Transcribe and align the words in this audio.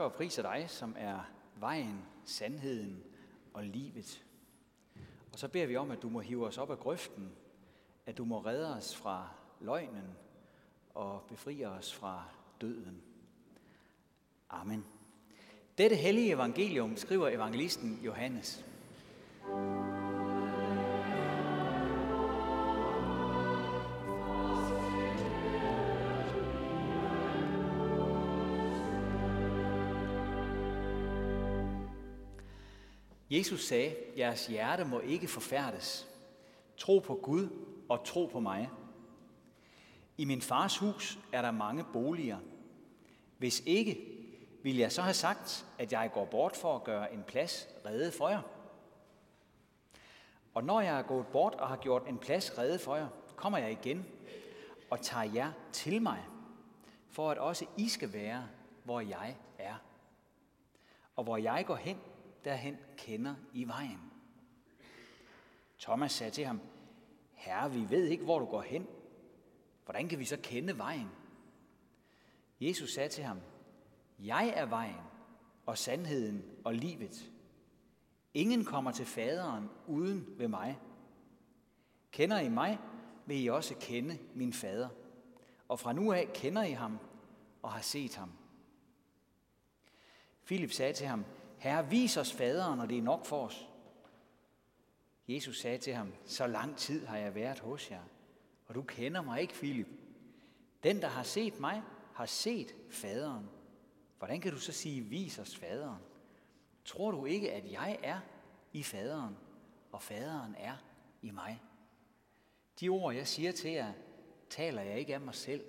takker 0.00 0.10
og 0.10 0.16
priser 0.16 0.42
dig, 0.42 0.64
som 0.68 0.94
er 0.98 1.18
vejen, 1.56 2.04
sandheden 2.24 3.02
og 3.54 3.64
livet. 3.64 4.24
Og 5.32 5.38
så 5.38 5.48
beder 5.48 5.66
vi 5.66 5.76
om, 5.76 5.90
at 5.90 6.02
du 6.02 6.08
må 6.08 6.20
hive 6.20 6.46
os 6.46 6.58
op 6.58 6.70
af 6.70 6.78
grøften, 6.78 7.32
at 8.06 8.18
du 8.18 8.24
må 8.24 8.38
redde 8.38 8.76
os 8.76 8.96
fra 8.96 9.28
løgnen 9.60 10.16
og 10.94 11.22
befri 11.28 11.64
os 11.64 11.94
fra 11.94 12.24
døden. 12.60 13.02
Amen. 14.50 14.84
Dette 15.78 15.96
hellige 15.96 16.32
evangelium 16.32 16.96
skriver 16.96 17.28
evangelisten 17.28 18.00
Johannes. 18.04 18.64
Jesus 33.30 33.64
sagde, 33.64 33.96
jeres 34.16 34.46
hjerte 34.46 34.84
må 34.84 35.00
ikke 35.00 35.28
forfærdes. 35.28 36.08
Tro 36.76 36.98
på 36.98 37.14
Gud 37.14 37.48
og 37.88 38.04
tro 38.04 38.26
på 38.26 38.40
mig. 38.40 38.70
I 40.16 40.24
min 40.24 40.42
fars 40.42 40.78
hus 40.78 41.18
er 41.32 41.42
der 41.42 41.50
mange 41.50 41.84
boliger. 41.92 42.38
Hvis 43.38 43.62
ikke, 43.66 44.06
vil 44.62 44.76
jeg 44.76 44.92
så 44.92 45.02
have 45.02 45.14
sagt, 45.14 45.66
at 45.78 45.92
jeg 45.92 46.10
går 46.14 46.24
bort 46.24 46.56
for 46.56 46.76
at 46.76 46.84
gøre 46.84 47.14
en 47.14 47.22
plads 47.22 47.68
rede 47.86 48.12
for 48.12 48.28
jer. 48.28 48.42
Og 50.54 50.64
når 50.64 50.80
jeg 50.80 50.98
er 50.98 51.02
gået 51.02 51.26
bort 51.26 51.54
og 51.54 51.68
har 51.68 51.76
gjort 51.76 52.08
en 52.08 52.18
plads 52.18 52.58
rede 52.58 52.78
for 52.78 52.96
jer, 52.96 53.08
kommer 53.36 53.58
jeg 53.58 53.72
igen 53.72 54.06
og 54.90 55.00
tager 55.00 55.32
jer 55.34 55.52
til 55.72 56.02
mig, 56.02 56.24
for 57.08 57.30
at 57.30 57.38
også 57.38 57.66
I 57.76 57.88
skal 57.88 58.12
være, 58.12 58.48
hvor 58.84 59.00
jeg 59.00 59.36
er. 59.58 59.74
Og 61.16 61.24
hvor 61.24 61.36
jeg 61.36 61.64
går 61.66 61.76
hen, 61.76 61.98
derhen 62.44 62.76
kender 62.96 63.34
I 63.52 63.64
vejen. 63.64 64.00
Thomas 65.78 66.12
sagde 66.12 66.30
til 66.30 66.44
ham, 66.44 66.60
Herre, 67.32 67.72
vi 67.72 67.90
ved 67.90 68.06
ikke, 68.06 68.24
hvor 68.24 68.38
du 68.38 68.44
går 68.44 68.62
hen. 68.62 68.86
Hvordan 69.84 70.08
kan 70.08 70.18
vi 70.18 70.24
så 70.24 70.38
kende 70.42 70.78
vejen? 70.78 71.08
Jesus 72.60 72.92
sagde 72.92 73.08
til 73.08 73.24
ham, 73.24 73.40
Jeg 74.18 74.52
er 74.56 74.66
vejen 74.66 75.00
og 75.66 75.78
sandheden 75.78 76.44
og 76.64 76.74
livet. 76.74 77.30
Ingen 78.34 78.64
kommer 78.64 78.92
til 78.92 79.06
faderen 79.06 79.70
uden 79.86 80.26
ved 80.38 80.48
mig. 80.48 80.78
Kender 82.10 82.40
I 82.40 82.48
mig, 82.48 82.78
vil 83.26 83.44
I 83.44 83.46
også 83.46 83.74
kende 83.80 84.18
min 84.34 84.52
fader. 84.52 84.88
Og 85.68 85.80
fra 85.80 85.92
nu 85.92 86.12
af 86.12 86.30
kender 86.34 86.62
I 86.62 86.72
ham 86.72 86.98
og 87.62 87.72
har 87.72 87.80
set 87.80 88.16
ham. 88.16 88.32
Philip 90.46 90.72
sagde 90.72 90.92
til 90.92 91.06
ham, 91.06 91.24
Herre, 91.60 91.90
vis 91.90 92.16
os 92.16 92.32
faderen, 92.32 92.78
når 92.78 92.86
det 92.86 92.98
er 92.98 93.02
nok 93.02 93.26
for 93.26 93.46
os. 93.46 93.68
Jesus 95.28 95.60
sagde 95.60 95.78
til 95.78 95.94
ham, 95.94 96.12
så 96.24 96.46
lang 96.46 96.76
tid 96.76 97.06
har 97.06 97.16
jeg 97.16 97.34
været 97.34 97.58
hos 97.58 97.90
jer, 97.90 98.02
og 98.66 98.74
du 98.74 98.82
kender 98.82 99.22
mig 99.22 99.40
ikke, 99.40 99.54
Filip. 99.54 99.86
Den, 100.82 101.00
der 101.00 101.08
har 101.08 101.22
set 101.22 101.60
mig, 101.60 101.82
har 102.14 102.26
set 102.26 102.74
faderen. 102.90 103.48
Hvordan 104.18 104.40
kan 104.40 104.52
du 104.52 104.58
så 104.58 104.72
sige, 104.72 105.00
vis 105.00 105.38
os 105.38 105.56
faderen? 105.56 106.02
Tror 106.84 107.10
du 107.10 107.24
ikke, 107.24 107.52
at 107.52 107.72
jeg 107.72 107.98
er 108.02 108.20
i 108.72 108.82
faderen, 108.82 109.36
og 109.92 110.02
faderen 110.02 110.54
er 110.58 110.76
i 111.22 111.30
mig? 111.30 111.62
De 112.80 112.88
ord, 112.88 113.14
jeg 113.14 113.26
siger 113.26 113.52
til 113.52 113.70
jer, 113.70 113.92
taler 114.50 114.82
jeg 114.82 114.98
ikke 114.98 115.14
af 115.14 115.20
mig 115.20 115.34
selv, 115.34 115.64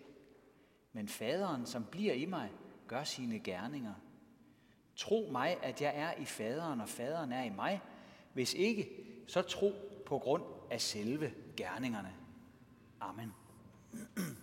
men 0.94 1.08
faderen, 1.08 1.66
som 1.66 1.86
bliver 1.86 2.14
i 2.14 2.26
mig, 2.26 2.52
gør 2.88 3.04
sine 3.04 3.40
gerninger. 3.40 3.94
Tro 5.02 5.28
mig, 5.32 5.58
at 5.64 5.82
jeg 5.82 5.94
er 5.96 6.14
i 6.22 6.26
faderen, 6.26 6.82
og 6.82 6.90
faderen 6.90 7.32
er 7.32 7.44
i 7.44 7.50
mig. 7.50 7.82
Hvis 8.34 8.54
ikke, 8.54 8.90
så 9.28 9.42
tro 9.42 9.74
på 10.06 10.20
grund 10.20 10.44
af 10.72 10.82
selve 10.82 11.32
gerningerne. 11.58 12.14
Amen. 13.00 13.34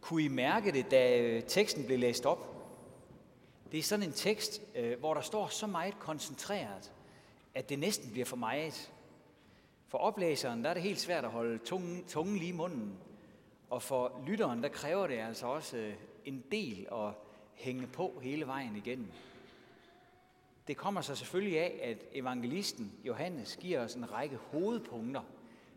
Kunne 0.00 0.22
I 0.22 0.28
mærke 0.28 0.72
det, 0.72 0.90
da 0.90 1.20
øh, 1.20 1.42
teksten 1.42 1.86
blev 1.86 1.98
læst 1.98 2.26
op? 2.26 2.48
Det 3.72 3.78
er 3.78 3.82
sådan 3.82 4.06
en 4.06 4.12
tekst, 4.12 4.62
øh, 4.74 4.98
hvor 4.98 5.14
der 5.14 5.20
står 5.20 5.48
så 5.48 5.66
meget 5.66 5.98
koncentreret, 5.98 6.92
at 7.54 7.68
det 7.68 7.78
næsten 7.78 8.10
bliver 8.10 8.26
for 8.26 8.36
meget. 8.36 8.92
For 9.88 9.98
oplæseren 9.98 10.64
der 10.64 10.70
er 10.70 10.74
det 10.74 10.82
helt 10.82 11.00
svært 11.00 11.24
at 11.24 11.30
holde 11.30 11.58
tungen, 11.58 12.04
tungen 12.04 12.36
lige 12.36 12.48
i 12.48 12.52
munden. 12.52 12.98
Og 13.72 13.82
for 13.82 14.22
lytteren 14.26 14.62
der 14.62 14.68
kræver 14.68 15.06
det 15.06 15.18
altså 15.18 15.46
også 15.46 15.76
øh, 15.76 15.94
en 16.24 16.44
del 16.50 16.86
at 16.92 17.12
hænge 17.54 17.86
på 17.86 18.20
hele 18.22 18.46
vejen 18.46 18.76
igennem. 18.76 19.06
Det 20.68 20.76
kommer 20.76 21.00
så 21.00 21.14
selvfølgelig 21.14 21.58
af, 21.58 21.80
at 21.82 21.98
evangelisten 22.12 22.92
Johannes 23.04 23.56
giver 23.56 23.80
os 23.80 23.94
en 23.94 24.12
række 24.12 24.36
hovedpunkter 24.36 25.22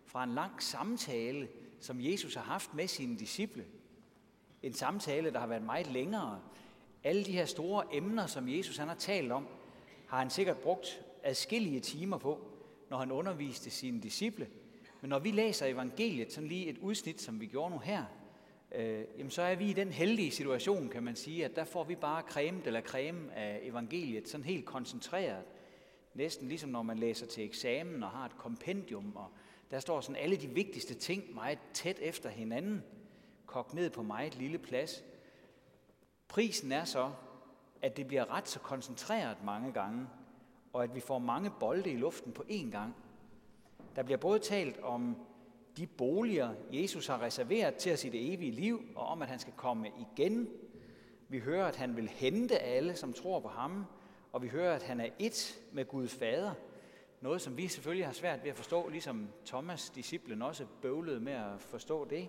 fra 0.06 0.23
en 0.23 0.29
lang 0.29 0.63
samtale, 0.63 1.47
som 1.79 2.01
Jesus 2.01 2.35
har 2.35 2.44
haft 2.44 2.73
med 2.73 2.88
sine 2.88 3.17
disciple. 3.17 3.66
En 4.63 4.73
samtale, 4.73 5.33
der 5.33 5.39
har 5.39 5.47
været 5.47 5.63
meget 5.63 5.88
længere. 5.88 6.41
Alle 7.03 7.25
de 7.25 7.31
her 7.31 7.45
store 7.45 7.95
emner, 7.95 8.25
som 8.25 8.50
Jesus 8.50 8.77
han 8.77 8.88
har 8.88 8.95
talt 8.95 9.31
om, 9.31 9.47
har 10.07 10.17
han 10.17 10.29
sikkert 10.29 10.57
brugt 10.57 11.01
adskillige 11.23 11.79
timer 11.79 12.17
på, 12.17 12.47
når 12.89 12.97
han 12.97 13.12
underviste 13.12 13.69
sine 13.69 14.01
disciple. 14.01 14.47
Men 15.05 15.09
når 15.09 15.19
vi 15.19 15.31
læser 15.31 15.66
evangeliet, 15.66 16.33
sådan 16.33 16.49
lige 16.49 16.67
et 16.67 16.77
udsnit, 16.77 17.21
som 17.21 17.41
vi 17.41 17.45
gjorde 17.45 17.71
nu 17.71 17.79
her, 17.79 18.05
øh, 18.75 19.03
jamen 19.17 19.31
så 19.31 19.41
er 19.41 19.55
vi 19.55 19.69
i 19.69 19.73
den 19.73 19.91
heldige 19.91 20.31
situation, 20.31 20.89
kan 20.89 21.03
man 21.03 21.16
sige, 21.16 21.45
at 21.45 21.55
der 21.55 21.63
får 21.63 21.83
vi 21.83 21.95
bare 21.95 22.21
creme 22.21 22.61
eller 22.66 22.81
creme 22.81 23.33
af 23.33 23.59
evangeliet, 23.63 24.27
sådan 24.27 24.45
helt 24.45 24.65
koncentreret. 24.65 25.44
Næsten 26.13 26.47
ligesom 26.47 26.69
når 26.69 26.83
man 26.83 26.99
læser 26.99 27.25
til 27.25 27.44
eksamen 27.44 28.03
og 28.03 28.09
har 28.09 28.25
et 28.25 28.38
kompendium, 28.38 29.15
og 29.15 29.27
der 29.71 29.79
står 29.79 30.01
sådan 30.01 30.21
alle 30.21 30.35
de 30.35 30.47
vigtigste 30.47 30.94
ting 30.94 31.33
meget 31.33 31.59
tæt 31.73 31.99
efter 31.99 32.29
hinanden, 32.29 32.83
kogt 33.45 33.73
ned 33.73 33.89
på 33.89 34.03
meget 34.03 34.35
lille 34.35 34.57
plads. 34.57 35.03
Prisen 36.27 36.71
er 36.71 36.83
så, 36.83 37.11
at 37.81 37.97
det 37.97 38.07
bliver 38.07 38.33
ret 38.33 38.47
så 38.47 38.59
koncentreret 38.59 39.38
mange 39.44 39.71
gange, 39.71 40.07
og 40.73 40.83
at 40.83 40.95
vi 40.95 40.99
får 40.99 41.19
mange 41.19 41.51
bolde 41.59 41.91
i 41.91 41.97
luften 41.97 42.31
på 42.33 42.44
én 42.49 42.71
gang. 42.71 42.95
Der 43.95 44.03
bliver 44.03 44.17
både 44.17 44.39
talt 44.39 44.79
om 44.79 45.17
de 45.78 45.88
boliger, 45.88 46.53
Jesus 46.73 47.07
har 47.07 47.22
reserveret 47.22 47.75
til 47.75 47.94
os 47.94 48.06
i 48.06 48.09
det 48.09 48.33
evige 48.33 48.51
liv, 48.51 48.81
og 48.95 49.07
om, 49.07 49.22
at 49.22 49.28
han 49.28 49.39
skal 49.39 49.53
komme 49.56 49.91
igen. 50.00 50.50
Vi 51.29 51.39
hører, 51.39 51.67
at 51.67 51.75
han 51.75 51.95
vil 51.95 52.07
hente 52.09 52.59
alle, 52.59 52.95
som 52.95 53.13
tror 53.13 53.39
på 53.39 53.47
ham, 53.47 53.85
og 54.31 54.41
vi 54.41 54.47
hører, 54.47 54.75
at 54.75 54.83
han 54.83 55.00
er 55.00 55.09
et 55.19 55.61
med 55.72 55.85
Gud 55.85 56.07
Fader. 56.07 56.53
Noget, 57.22 57.41
som 57.41 57.57
vi 57.57 57.67
selvfølgelig 57.67 58.06
har 58.06 58.13
svært 58.13 58.44
ved 58.44 58.50
at 58.50 58.56
forstå, 58.56 58.89
ligesom 58.89 59.28
Thomas, 59.45 59.89
disciplen, 59.89 60.41
også 60.41 60.66
bøvlede 60.81 61.19
med 61.19 61.33
at 61.33 61.62
forstå 61.62 62.06
det. 62.06 62.27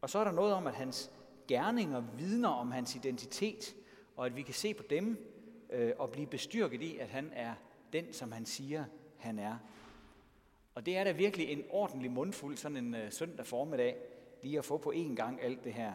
Og 0.00 0.10
så 0.10 0.18
er 0.18 0.24
der 0.24 0.32
noget 0.32 0.54
om, 0.54 0.66
at 0.66 0.74
hans 0.74 1.10
gerninger 1.48 2.00
vidner 2.00 2.48
om 2.48 2.70
hans 2.70 2.96
identitet, 2.96 3.74
og 4.16 4.26
at 4.26 4.36
vi 4.36 4.42
kan 4.42 4.54
se 4.54 4.74
på 4.74 4.82
dem 4.90 5.32
øh, 5.70 5.92
og 5.98 6.10
blive 6.10 6.26
bestyrket 6.26 6.82
i, 6.82 6.98
at 6.98 7.08
han 7.08 7.30
er 7.34 7.54
den, 7.92 8.12
som 8.12 8.32
han 8.32 8.46
siger, 8.46 8.84
han 9.18 9.38
er. 9.38 9.58
Og 10.74 10.86
det 10.86 10.96
er 10.96 11.04
da 11.04 11.12
virkelig 11.12 11.48
en 11.48 11.64
ordentlig 11.70 12.10
mundfuld 12.10 12.56
sådan 12.56 12.76
en 12.76 12.94
øh, 12.94 13.12
søndag 13.12 13.46
formiddag, 13.46 13.96
lige 14.42 14.58
at 14.58 14.64
få 14.64 14.78
på 14.78 14.92
én 14.96 15.14
gang 15.14 15.42
alt 15.42 15.64
det 15.64 15.72
her. 15.72 15.94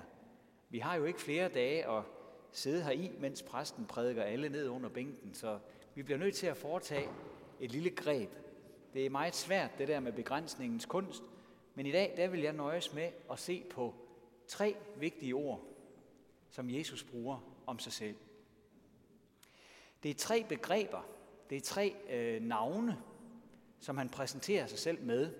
Vi 0.69 0.79
har 0.79 0.95
jo 0.95 1.05
ikke 1.05 1.21
flere 1.21 1.49
dage 1.49 1.89
at 1.89 2.03
sidde 2.51 2.83
her 2.83 2.91
i, 2.91 3.11
mens 3.19 3.43
præsten 3.43 3.85
prædiker 3.85 4.23
alle 4.23 4.49
ned 4.49 4.69
under 4.69 4.89
bænken, 4.89 5.33
så 5.33 5.59
vi 5.95 6.03
bliver 6.03 6.17
nødt 6.17 6.35
til 6.35 6.47
at 6.47 6.57
foretage 6.57 7.09
et 7.59 7.71
lille 7.71 7.89
greb. 7.89 8.29
Det 8.93 9.05
er 9.05 9.09
meget 9.09 9.35
svært, 9.35 9.77
det 9.77 9.87
der 9.87 9.99
med 9.99 10.11
begrænsningens 10.11 10.85
kunst, 10.85 11.23
men 11.75 11.85
i 11.85 11.91
dag 11.91 12.13
der 12.17 12.27
vil 12.27 12.41
jeg 12.41 12.53
nøjes 12.53 12.93
med 12.93 13.09
at 13.31 13.39
se 13.39 13.63
på 13.69 13.93
tre 14.47 14.75
vigtige 14.95 15.35
ord, 15.35 15.61
som 16.49 16.69
Jesus 16.69 17.03
bruger 17.03 17.39
om 17.65 17.79
sig 17.79 17.93
selv. 17.93 18.15
Det 20.03 20.11
er 20.11 20.15
tre 20.15 20.45
begreber, 20.49 21.07
det 21.49 21.55
er 21.55 21.61
tre 21.61 21.95
øh, 22.09 22.41
navne, 22.41 22.97
som 23.79 23.97
han 23.97 24.09
præsenterer 24.09 24.67
sig 24.67 24.79
selv 24.79 25.03
med. 25.03 25.33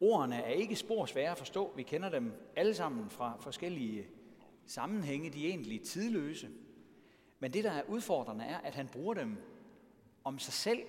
Ordene 0.00 0.36
er 0.36 0.50
ikke 0.50 0.76
spor 0.76 1.06
svære 1.06 1.30
at 1.30 1.38
forstå. 1.38 1.72
Vi 1.76 1.82
kender 1.82 2.08
dem 2.08 2.32
alle 2.56 2.74
sammen 2.74 3.10
fra 3.10 3.36
forskellige 3.40 4.06
sammenhænge. 4.66 5.30
De 5.30 5.44
er 5.44 5.48
egentlig 5.48 5.82
tidløse. 5.82 6.50
Men 7.38 7.52
det, 7.52 7.64
der 7.64 7.70
er 7.70 7.82
udfordrende, 7.82 8.44
er, 8.44 8.58
at 8.58 8.74
han 8.74 8.88
bruger 8.88 9.14
dem 9.14 9.36
om 10.24 10.38
sig 10.38 10.52
selv. 10.52 10.82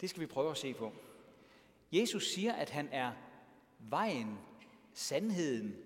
Det 0.00 0.10
skal 0.10 0.20
vi 0.20 0.26
prøve 0.26 0.50
at 0.50 0.56
se 0.56 0.74
på. 0.74 0.92
Jesus 1.92 2.34
siger, 2.34 2.52
at 2.52 2.70
han 2.70 2.88
er 2.92 3.12
vejen, 3.78 4.38
sandheden 4.92 5.76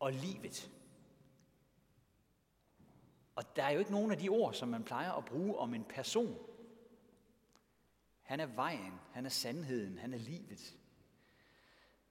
og 0.00 0.12
livet. 0.12 0.70
Og 3.34 3.56
der 3.56 3.62
er 3.62 3.70
jo 3.70 3.78
ikke 3.78 3.92
nogen 3.92 4.10
af 4.10 4.18
de 4.18 4.28
ord, 4.28 4.54
som 4.54 4.68
man 4.68 4.84
plejer 4.84 5.12
at 5.12 5.24
bruge 5.24 5.56
om 5.56 5.74
en 5.74 5.84
person. 5.84 6.38
Han 8.30 8.40
er 8.40 8.46
vejen, 8.46 8.92
han 9.12 9.26
er 9.26 9.30
sandheden, 9.30 9.98
han 9.98 10.14
er 10.14 10.18
livet. 10.18 10.76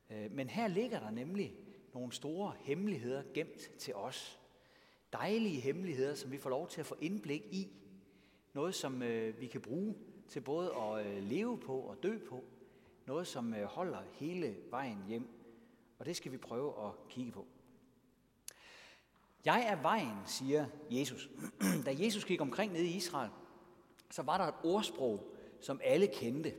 Øh, 0.10 0.32
men 0.32 0.50
her 0.50 0.68
ligger 0.68 1.00
der 1.00 1.12
nemlig 1.12 1.56
nogle 1.94 2.12
store 2.12 2.54
hemmeligheder 2.60 3.24
gemt 3.34 3.60
til 3.78 3.96
os. 3.96 4.40
Dejlige 5.14 5.60
hemmeligheder, 5.60 6.16
som 6.16 6.32
vi 6.32 6.38
får 6.38 6.50
lov 6.50 6.68
til 6.68 6.80
at 6.80 6.86
få 6.86 6.96
indblik 7.02 7.42
i. 7.52 7.68
Noget, 8.54 8.76
som 8.76 9.04
øh, 9.04 9.42
vi 9.42 9.48
kan 9.48 9.62
bruge 9.62 9.96
til 10.28 10.42
både 10.42 10.76
at 10.76 11.06
øh, 11.06 11.24
leve 11.24 11.60
på 11.60 11.80
og 11.80 12.04
dø 12.04 12.18
på. 12.30 12.44
Noget, 13.06 13.28
som 13.28 13.54
holder 13.64 14.02
hele 14.14 14.56
vejen 14.70 15.04
hjem. 15.08 15.28
Og 16.00 16.06
det 16.06 16.16
skal 16.16 16.32
vi 16.32 16.38
prøve 16.38 16.88
at 16.88 16.92
kigge 17.10 17.32
på. 17.32 17.48
Jeg 19.46 19.66
er 19.68 19.82
vejen, 19.82 20.18
siger 20.26 20.66
Jesus. 20.92 21.30
da 21.86 21.96
Jesus 22.00 22.26
gik 22.26 22.42
omkring 22.42 22.74
nede 22.74 22.86
i 22.86 22.96
Israel, 22.96 23.32
så 24.12 24.22
var 24.22 24.38
der 24.38 24.46
et 24.46 24.56
ordsprog, 24.64 25.36
som 25.62 25.82
alle 25.84 26.08
kendte. 26.08 26.54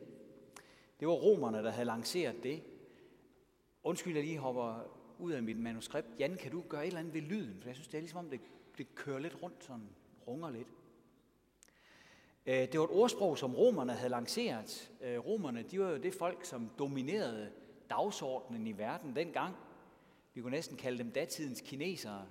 Det 1.00 1.08
var 1.08 1.14
romerne, 1.14 1.58
der 1.58 1.70
havde 1.70 1.86
lanceret 1.86 2.42
det. 2.42 2.62
Undskyld, 3.82 4.14
jeg 4.14 4.24
lige 4.24 4.38
hopper 4.38 5.00
ud 5.18 5.32
af 5.32 5.42
mit 5.42 5.58
manuskript. 5.58 6.08
Jan, 6.18 6.36
kan 6.36 6.50
du 6.50 6.62
gøre 6.68 6.82
et 6.82 6.86
eller 6.86 7.00
andet 7.00 7.14
ved 7.14 7.20
lyden? 7.20 7.58
For 7.60 7.68
jeg 7.68 7.76
synes, 7.76 7.88
det 7.88 7.94
er 7.94 8.00
ligesom 8.00 8.18
om, 8.18 8.30
det, 8.30 8.40
det 8.78 8.94
kører 8.94 9.18
lidt 9.18 9.42
rundt, 9.42 9.64
sådan 9.64 9.88
runger 10.26 10.50
lidt. 10.50 10.68
Øh, 12.46 12.54
det 12.54 12.80
var 12.80 12.84
et 12.84 12.90
ordsprog, 12.90 13.38
som 13.38 13.54
romerne 13.54 13.92
havde 13.92 14.10
lanceret. 14.10 14.92
Øh, 15.00 15.18
romerne, 15.18 15.62
de 15.62 15.80
var 15.80 15.90
jo 15.90 15.96
det 15.96 16.14
folk, 16.14 16.44
som 16.44 16.70
dominerede 16.78 17.52
dagsordenen 17.90 18.66
i 18.66 18.78
verden 18.78 19.16
dengang. 19.16 19.56
Vi 20.34 20.40
kunne 20.40 20.50
næsten 20.50 20.76
kalde 20.76 20.98
dem 20.98 21.10
datidens 21.10 21.60
kinesere. 21.60 22.26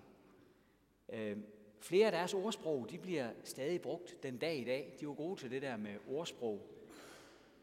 Øh, 1.14 1.38
Flere 1.80 2.06
af 2.06 2.12
deres 2.12 2.34
ordsprog, 2.34 2.88
de 2.90 2.98
bliver 2.98 3.32
stadig 3.44 3.82
brugt 3.82 4.24
den 4.24 4.38
dag 4.38 4.58
i 4.58 4.64
dag. 4.64 4.98
De 5.00 5.08
var 5.08 5.14
gode 5.14 5.40
til 5.40 5.52
det 5.52 5.62
der 5.62 5.78
med 5.78 5.98
ordsprog. 6.08 6.68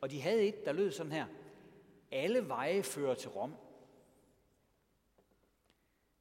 Og 0.00 0.10
de 0.10 0.20
havde 0.20 0.42
et, 0.48 0.64
der 0.64 0.72
lød 0.72 0.90
sådan 0.90 1.12
her. 1.12 1.26
Alle 2.10 2.48
veje 2.48 2.82
fører 2.82 3.14
til 3.14 3.30
Rom. 3.30 3.54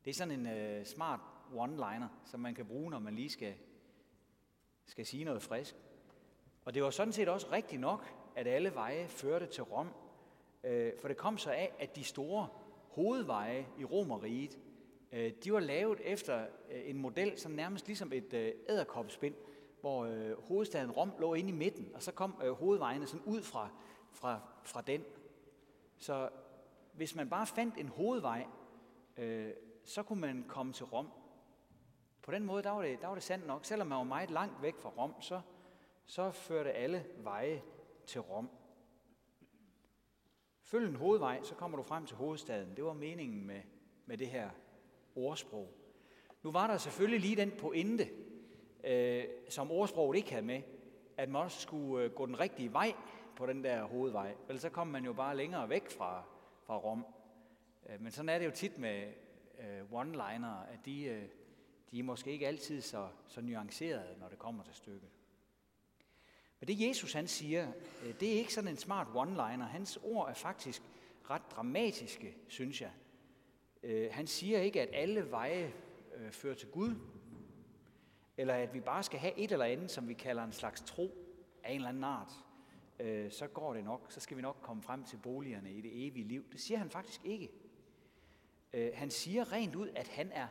Det 0.05 0.09
er 0.09 0.15
sådan 0.15 0.45
en 0.45 0.77
uh, 0.79 0.85
smart 0.85 1.19
one-liner, 1.53 2.07
som 2.25 2.39
man 2.39 2.55
kan 2.55 2.65
bruge, 2.65 2.91
når 2.91 2.99
man 2.99 3.15
lige 3.15 3.29
skal, 3.29 3.53
skal 4.85 5.05
sige 5.05 5.23
noget 5.23 5.41
frisk. 5.41 5.75
Og 6.65 6.73
det 6.73 6.83
var 6.83 6.89
sådan 6.89 7.13
set 7.13 7.29
også 7.29 7.47
rigtigt 7.51 7.81
nok, 7.81 8.13
at 8.35 8.47
alle 8.47 8.73
veje 8.73 9.07
førte 9.07 9.45
til 9.45 9.63
Rom. 9.63 9.87
Uh, 10.63 10.99
for 10.99 11.07
det 11.07 11.17
kom 11.17 11.37
så 11.37 11.51
af, 11.51 11.73
at 11.79 11.95
de 11.95 12.03
store 12.03 12.47
hovedveje 12.89 13.67
i 13.79 13.85
Romeriet, 13.85 14.59
Øh, 15.15 15.31
de 15.43 15.53
var 15.53 15.59
lavet 15.59 16.01
efter 16.03 16.47
øh, 16.71 16.89
en 16.89 16.97
model, 16.97 17.37
som 17.37 17.51
nærmest 17.51 17.87
ligesom 17.87 18.13
et 18.13 18.33
øh, 18.33 18.51
æderkoppespind, 18.69 19.35
hvor 19.81 20.35
hovedstaden 20.41 20.91
Rom 20.91 21.11
lå 21.19 21.33
inde 21.33 21.49
i 21.49 21.53
midten, 21.53 21.95
og 21.95 22.03
så 22.03 22.11
kom 22.11 22.41
hovedvejene 22.59 23.07
sådan 23.07 23.25
ud 23.25 23.41
fra, 23.41 23.69
fra, 24.11 24.39
fra 24.63 24.81
den. 24.81 25.03
Så 25.97 26.29
hvis 26.93 27.15
man 27.15 27.29
bare 27.29 27.47
fandt 27.47 27.77
en 27.77 27.87
hovedvej, 27.87 28.45
så 29.83 30.03
kunne 30.03 30.21
man 30.21 30.45
komme 30.47 30.73
til 30.73 30.85
Rom. 30.85 31.11
På 32.21 32.31
den 32.31 32.43
måde, 32.43 32.63
der 32.63 32.69
var 32.69 32.81
det, 32.81 33.01
der 33.01 33.07
var 33.07 33.13
det 33.13 33.23
sandt 33.23 33.47
nok. 33.47 33.65
Selvom 33.65 33.87
man 33.87 33.97
var 33.97 34.03
meget 34.03 34.31
langt 34.31 34.61
væk 34.61 34.77
fra 34.77 34.89
Rom, 34.89 35.21
så, 35.21 35.41
så 36.05 36.31
førte 36.31 36.71
alle 36.71 37.05
veje 37.17 37.61
til 38.05 38.21
Rom. 38.21 38.49
Følg 40.61 40.89
en 40.89 40.95
hovedvej, 40.95 41.43
så 41.43 41.55
kommer 41.55 41.77
du 41.77 41.83
frem 41.83 42.05
til 42.05 42.17
hovedstaden. 42.17 42.75
Det 42.75 42.83
var 42.85 42.93
meningen 42.93 43.47
med, 43.47 43.61
med 44.05 44.17
det 44.17 44.27
her 44.27 44.49
ordsprog. 45.15 45.73
Nu 46.43 46.51
var 46.51 46.67
der 46.67 46.77
selvfølgelig 46.77 47.19
lige 47.19 47.35
den 47.35 47.51
pointe, 47.51 48.09
øh, 48.83 49.23
som 49.49 49.71
ordsproget 49.71 50.17
ikke 50.17 50.31
havde 50.31 50.45
med, 50.45 50.61
at 51.17 51.29
man 51.29 51.41
også 51.41 51.61
skulle 51.61 52.05
øh, 52.05 52.11
gå 52.11 52.25
den 52.25 52.39
rigtige 52.39 52.73
vej 52.73 52.93
på 53.35 53.45
den 53.45 53.63
der 53.63 53.83
hovedvej. 53.83 54.35
Ellers 54.47 54.61
så 54.61 54.69
kom 54.69 54.87
man 54.87 55.05
jo 55.05 55.13
bare 55.13 55.37
længere 55.37 55.69
væk 55.69 55.89
fra, 55.89 56.23
fra 56.63 56.77
Rom. 56.77 57.05
Øh, 57.89 58.01
men 58.01 58.11
sådan 58.11 58.29
er 58.29 58.39
det 58.39 58.45
jo 58.45 58.51
tit 58.51 58.77
med 58.77 59.13
øh, 59.59 59.93
one-linere, 59.93 60.73
at 60.73 60.79
de, 60.85 61.03
øh, 61.03 61.23
de 61.91 61.99
er 61.99 62.03
måske 62.03 62.31
ikke 62.31 62.47
altid 62.47 62.81
så, 62.81 63.07
så 63.27 63.41
nuancerede, 63.41 64.15
når 64.19 64.29
det 64.29 64.39
kommer 64.39 64.63
til 64.63 64.75
stykket. 64.75 65.09
Men 66.59 66.67
det 66.67 66.87
Jesus 66.87 67.13
han 67.13 67.27
siger, 67.27 67.71
øh, 68.03 68.19
det 68.19 68.33
er 68.33 68.37
ikke 68.37 68.53
sådan 68.53 68.67
en 68.67 68.77
smart 68.77 69.07
one-liner. 69.07 69.63
Hans 69.63 69.99
ord 70.03 70.29
er 70.29 70.33
faktisk 70.33 70.81
ret 71.29 71.51
dramatiske, 71.51 72.35
synes 72.47 72.81
jeg. 72.81 72.91
Øh, 73.85 74.09
han 74.11 74.27
siger 74.27 74.59
ikke, 74.59 74.81
at 74.81 74.89
alle 74.93 75.31
veje 75.31 75.73
øh, 76.15 76.31
fører 76.31 76.55
til 76.55 76.67
Gud, 76.67 76.95
eller 78.37 78.53
at 78.53 78.73
vi 78.73 78.79
bare 78.79 79.03
skal 79.03 79.19
have 79.19 79.37
et 79.37 79.51
eller 79.51 79.65
andet, 79.65 79.91
som 79.91 80.07
vi 80.07 80.13
kalder 80.13 80.43
en 80.43 80.51
slags 80.51 80.81
tro 80.81 81.11
af 81.63 81.71
en 81.71 81.75
eller 81.75 81.89
anden 81.89 82.03
art. 82.03 82.31
Øh, 82.99 83.31
så 83.31 83.47
går 83.47 83.73
det 83.73 83.83
nok, 83.83 84.05
så 84.09 84.19
skal 84.19 84.37
vi 84.37 84.41
nok 84.41 84.57
komme 84.61 84.83
frem 84.83 85.03
til 85.03 85.17
boligerne 85.17 85.73
i 85.73 85.81
det 85.81 86.07
evige 86.07 86.27
liv. 86.27 86.43
Det 86.51 86.59
siger 86.59 86.77
han 86.77 86.89
faktisk 86.89 87.25
ikke. 87.25 87.51
Øh, 88.73 88.91
han 88.93 89.11
siger 89.11 89.51
rent 89.51 89.75
ud, 89.75 89.89
at 89.95 90.07
han 90.07 90.31
er 90.31 90.47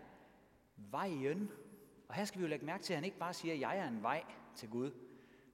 vejen. 0.77 1.51
Og 2.09 2.15
her 2.15 2.25
skal 2.25 2.39
vi 2.39 2.45
jo 2.45 2.49
lægge 2.49 2.67
mærke 2.67 2.85
til, 2.85 2.93
at 2.93 2.97
han 2.97 3.05
ikke 3.05 3.19
bare 3.19 3.35
siger, 3.35 3.55
at 3.55 3.61
jeg 3.61 3.79
er 3.79 3.89
en 3.89 4.03
vej 4.03 4.25
til 4.57 4.69
Gud. 4.69 4.91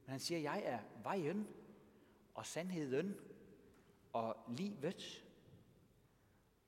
Men 0.05 0.11
han 0.11 0.21
siger, 0.21 0.38
at 0.38 0.44
jeg 0.44 0.62
er 0.65 0.79
vejen 1.03 1.49
og 2.35 2.47
sandheden 2.47 3.17
og 4.12 4.37
livet. 4.49 5.25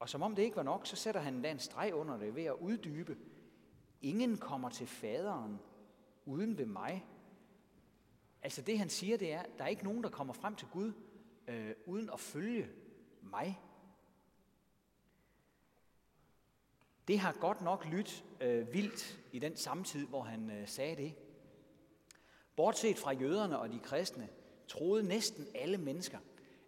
Og 0.02 0.08
som 0.08 0.22
om 0.22 0.34
det 0.34 0.42
ikke 0.42 0.56
var 0.56 0.62
nok, 0.62 0.86
så 0.86 0.96
sætter 0.96 1.20
han 1.20 1.44
en 1.44 1.58
streg 1.58 1.94
under 1.94 2.16
det 2.16 2.34
ved 2.34 2.44
at 2.44 2.54
uddybe. 2.60 3.16
Ingen 4.00 4.38
kommer 4.38 4.68
til 4.68 4.86
faderen 4.86 5.58
uden 6.24 6.58
ved 6.58 6.66
mig. 6.66 7.06
Altså 8.42 8.62
det 8.62 8.78
han 8.78 8.88
siger, 8.88 9.16
det 9.16 9.32
er, 9.32 9.40
at 9.40 9.50
der 9.58 9.64
er 9.64 9.68
ikke 9.68 9.84
nogen, 9.84 10.02
der 10.02 10.08
kommer 10.08 10.34
frem 10.34 10.56
til 10.56 10.68
Gud 10.68 10.92
øh, 11.48 11.74
uden 11.86 12.10
at 12.12 12.20
følge 12.20 12.68
mig. 13.22 13.60
Det 17.08 17.18
har 17.18 17.32
godt 17.40 17.62
nok 17.62 17.86
lyttet 17.86 18.24
øh, 18.40 18.72
vildt 18.72 19.20
i 19.32 19.38
den 19.38 19.56
samtid, 19.56 20.06
hvor 20.06 20.22
han 20.22 20.50
øh, 20.50 20.68
sagde 20.68 20.96
det. 20.96 21.14
Bortset 22.56 22.98
fra 22.98 23.12
jøderne 23.12 23.58
og 23.58 23.72
de 23.72 23.78
kristne, 23.78 24.28
troede 24.68 25.02
næsten 25.02 25.46
alle 25.54 25.78
mennesker, 25.78 26.18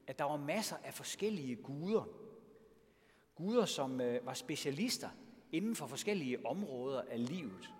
at 0.06 0.18
der 0.18 0.24
var 0.24 0.36
masser 0.36 0.76
af 0.84 0.94
forskellige 0.94 1.56
guder. 1.56 2.23
Guder, 3.34 3.64
som 3.64 4.00
øh, 4.00 4.26
var 4.26 4.34
specialister 4.34 5.08
inden 5.52 5.76
for 5.76 5.86
forskellige 5.86 6.46
områder 6.46 7.02
af 7.10 7.28
livet. 7.28 7.70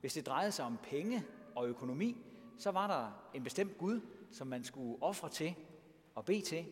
Hvis 0.00 0.14
det 0.14 0.26
drejede 0.26 0.52
sig 0.52 0.64
om 0.64 0.78
penge 0.82 1.24
og 1.54 1.68
økonomi, 1.68 2.16
så 2.58 2.70
var 2.70 2.86
der 2.86 3.28
en 3.34 3.44
bestemt 3.44 3.78
Gud, 3.78 4.00
som 4.30 4.46
man 4.46 4.64
skulle 4.64 5.02
ofre 5.02 5.28
til 5.28 5.54
og 6.14 6.24
bede 6.24 6.40
til. 6.40 6.66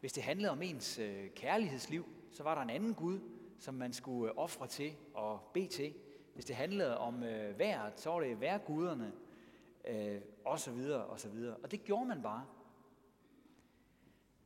Hvis 0.00 0.12
det 0.12 0.22
handlede 0.22 0.50
om 0.50 0.62
ens 0.62 0.98
øh, 0.98 1.30
kærlighedsliv, 1.30 2.06
så 2.32 2.42
var 2.42 2.54
der 2.54 2.62
en 2.62 2.70
anden 2.70 2.94
Gud, 2.94 3.20
som 3.58 3.74
man 3.74 3.92
skulle 3.92 4.32
øh, 4.32 4.38
ofre 4.38 4.66
til 4.66 4.92
og 5.14 5.40
bede 5.54 5.66
til. 5.68 5.94
Hvis 6.34 6.44
det 6.44 6.56
handlede 6.56 6.98
om 6.98 7.22
øh, 7.22 7.58
vejret, 7.58 8.00
så 8.00 8.10
var 8.10 8.20
det 8.20 8.40
vejrguderne, 8.40 9.12
øh, 9.88 10.20
og 10.44 10.60
så 10.60 10.70
videre, 10.72 11.04
og 11.04 11.20
så 11.20 11.28
videre. 11.28 11.56
Og 11.56 11.70
det 11.70 11.84
gjorde 11.84 12.06
man 12.06 12.22
bare. 12.22 12.44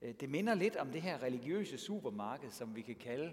Øh, 0.03 0.15
det 0.15 0.31
minder 0.31 0.55
lidt 0.55 0.77
om 0.77 0.93
det 0.93 1.03
her 1.03 1.23
religiøse 1.23 1.79
supermarked, 1.79 2.51
som 2.51 2.77
vi 2.77 2.83
kan 2.83 2.97
kalde 2.97 3.33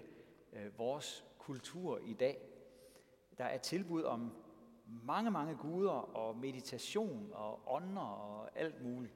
øh, 0.52 0.78
vores 0.78 1.24
kultur 1.38 2.00
i 2.06 2.12
dag. 2.12 2.38
Der 3.38 3.44
er 3.44 3.58
tilbud 3.58 4.02
om 4.02 4.32
mange, 4.86 5.30
mange 5.30 5.54
guder 5.54 6.16
og 6.16 6.36
meditation 6.36 7.30
og 7.32 7.60
ånder 7.66 8.02
og 8.02 8.58
alt 8.58 8.82
muligt. 8.82 9.14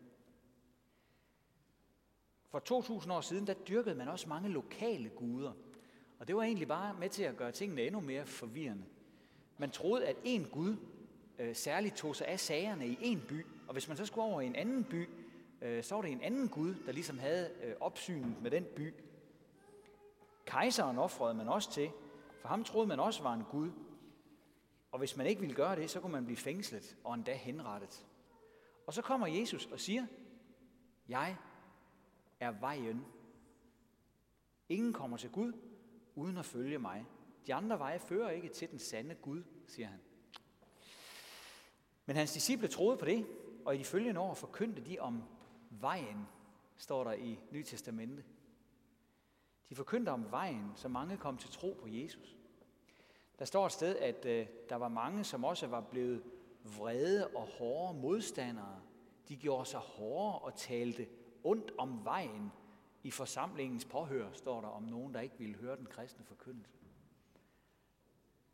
For 2.49 2.59
2000 2.59 3.13
år 3.13 3.21
siden, 3.21 3.47
der 3.47 3.55
dyrkede 3.55 3.95
man 3.95 4.09
også 4.09 4.29
mange 4.29 4.49
lokale 4.49 5.09
guder. 5.09 5.53
Og 6.19 6.29
det 6.29 6.37
var 6.37 6.43
egentlig 6.43 6.69
bare 6.69 6.95
med 6.95 7.09
til 7.09 7.23
at 7.23 7.37
gøre 7.37 7.53
tingene 7.53 7.83
endnu 7.83 8.01
mere 8.01 8.27
forvirrende. 8.27 8.85
Man 9.59 9.71
troede, 9.71 10.07
at 10.07 10.17
en 10.25 10.45
Gud 10.45 10.77
øh, 11.39 11.57
særligt 11.57 11.97
tog 11.97 12.17
sig 12.17 12.27
af 12.27 12.41
sagerne 12.41 12.87
i 12.87 12.99
en 13.01 13.25
by, 13.29 13.47
og 13.67 13.73
hvis 13.73 13.89
man 13.89 13.97
så 13.97 14.07
skulle 14.07 14.25
over 14.25 14.41
i 14.41 14.47
en 14.47 14.57
anden 14.57 14.85
by, 14.85 15.09
øh, 15.63 15.85
så 15.85 15.95
var 15.95 16.03
det 16.03 16.13
en 16.13 16.21
anden 16.21 16.49
Gud, 16.49 16.75
der 16.87 16.93
ligesom 16.93 17.19
havde 17.19 17.51
øh, 17.63 17.75
opsynet 17.81 18.43
med 18.43 18.51
den 18.51 18.65
by. 18.77 18.95
Kejseren 20.45 20.99
offrede 20.99 21.35
man 21.35 21.49
også 21.49 21.73
til, 21.73 21.91
for 22.41 22.49
ham 22.49 22.65
troede 22.65 22.87
man 22.87 23.01
også 23.01 23.23
var 23.23 23.35
en 23.35 23.45
Gud. 23.45 23.71
Og 24.93 24.99
hvis 24.99 25.17
man 25.17 25.27
ikke 25.27 25.41
ville 25.41 25.57
gøre 25.57 25.77
det, 25.77 25.91
så 25.91 26.01
kunne 26.01 26.13
man 26.13 26.25
blive 26.25 26.37
fængslet 26.37 26.97
og 27.05 27.15
endda 27.15 27.35
henrettet. 27.35 28.07
Og 28.87 28.95
så 28.95 29.03
kommer 29.03 29.27
Jesus 29.27 29.67
og 29.67 29.81
siger, 29.81 30.07
jeg 31.09 31.37
er 32.41 32.51
vejen. 32.51 33.05
Ingen 34.69 34.93
kommer 34.93 35.17
til 35.17 35.31
Gud, 35.31 35.53
uden 36.15 36.37
at 36.37 36.45
følge 36.45 36.79
mig. 36.79 37.07
De 37.47 37.55
andre 37.55 37.79
veje 37.79 37.99
fører 37.99 38.31
ikke 38.31 38.49
til 38.49 38.71
den 38.71 38.79
sande 38.79 39.15
Gud, 39.15 39.43
siger 39.67 39.89
han. 39.89 40.01
Men 42.07 42.17
hans 42.17 42.33
disciple 42.33 42.69
troede 42.69 42.97
på 42.97 43.05
det, 43.05 43.27
og 43.65 43.75
i 43.75 43.79
de 43.79 43.85
følgende 43.85 44.21
år 44.21 44.35
forkyndte 44.35 44.85
de 44.85 44.99
om 44.99 45.23
vejen, 45.81 46.27
står 46.77 47.05
der 47.05 47.13
i 47.13 47.39
Nye 47.51 47.63
Testamente. 47.63 48.25
De 49.69 49.75
forkyndte 49.75 50.11
om 50.11 50.31
vejen, 50.31 50.73
så 50.75 50.89
mange 50.89 51.17
kom 51.17 51.37
til 51.37 51.51
tro 51.51 51.79
på 51.81 51.89
Jesus. 51.89 52.37
Der 53.39 53.45
står 53.45 53.67
et 53.67 53.73
sted, 53.73 53.97
at 53.97 54.25
øh, 54.25 54.47
der 54.69 54.77
var 54.77 54.89
mange, 54.89 55.25
som 55.25 55.45
også 55.45 55.67
var 55.67 55.81
blevet 55.81 56.23
vrede 56.65 57.29
og 57.29 57.47
hårde 57.47 57.99
modstandere. 57.99 58.81
De 59.29 59.37
gjorde 59.37 59.67
sig 59.67 59.81
hårde 59.81 60.39
og 60.39 60.55
talte 60.55 61.07
ondt 61.45 61.73
om 61.79 62.05
vejen 62.05 62.53
i 63.03 63.11
forsamlingens 63.11 63.85
påhør, 63.85 64.33
står 64.33 64.61
der 64.61 64.69
om 64.69 64.83
nogen, 64.83 65.15
der 65.15 65.21
ikke 65.21 65.39
ville 65.39 65.57
høre 65.57 65.77
den 65.77 65.87
kristne 65.87 66.25
forkyndelse. 66.25 66.79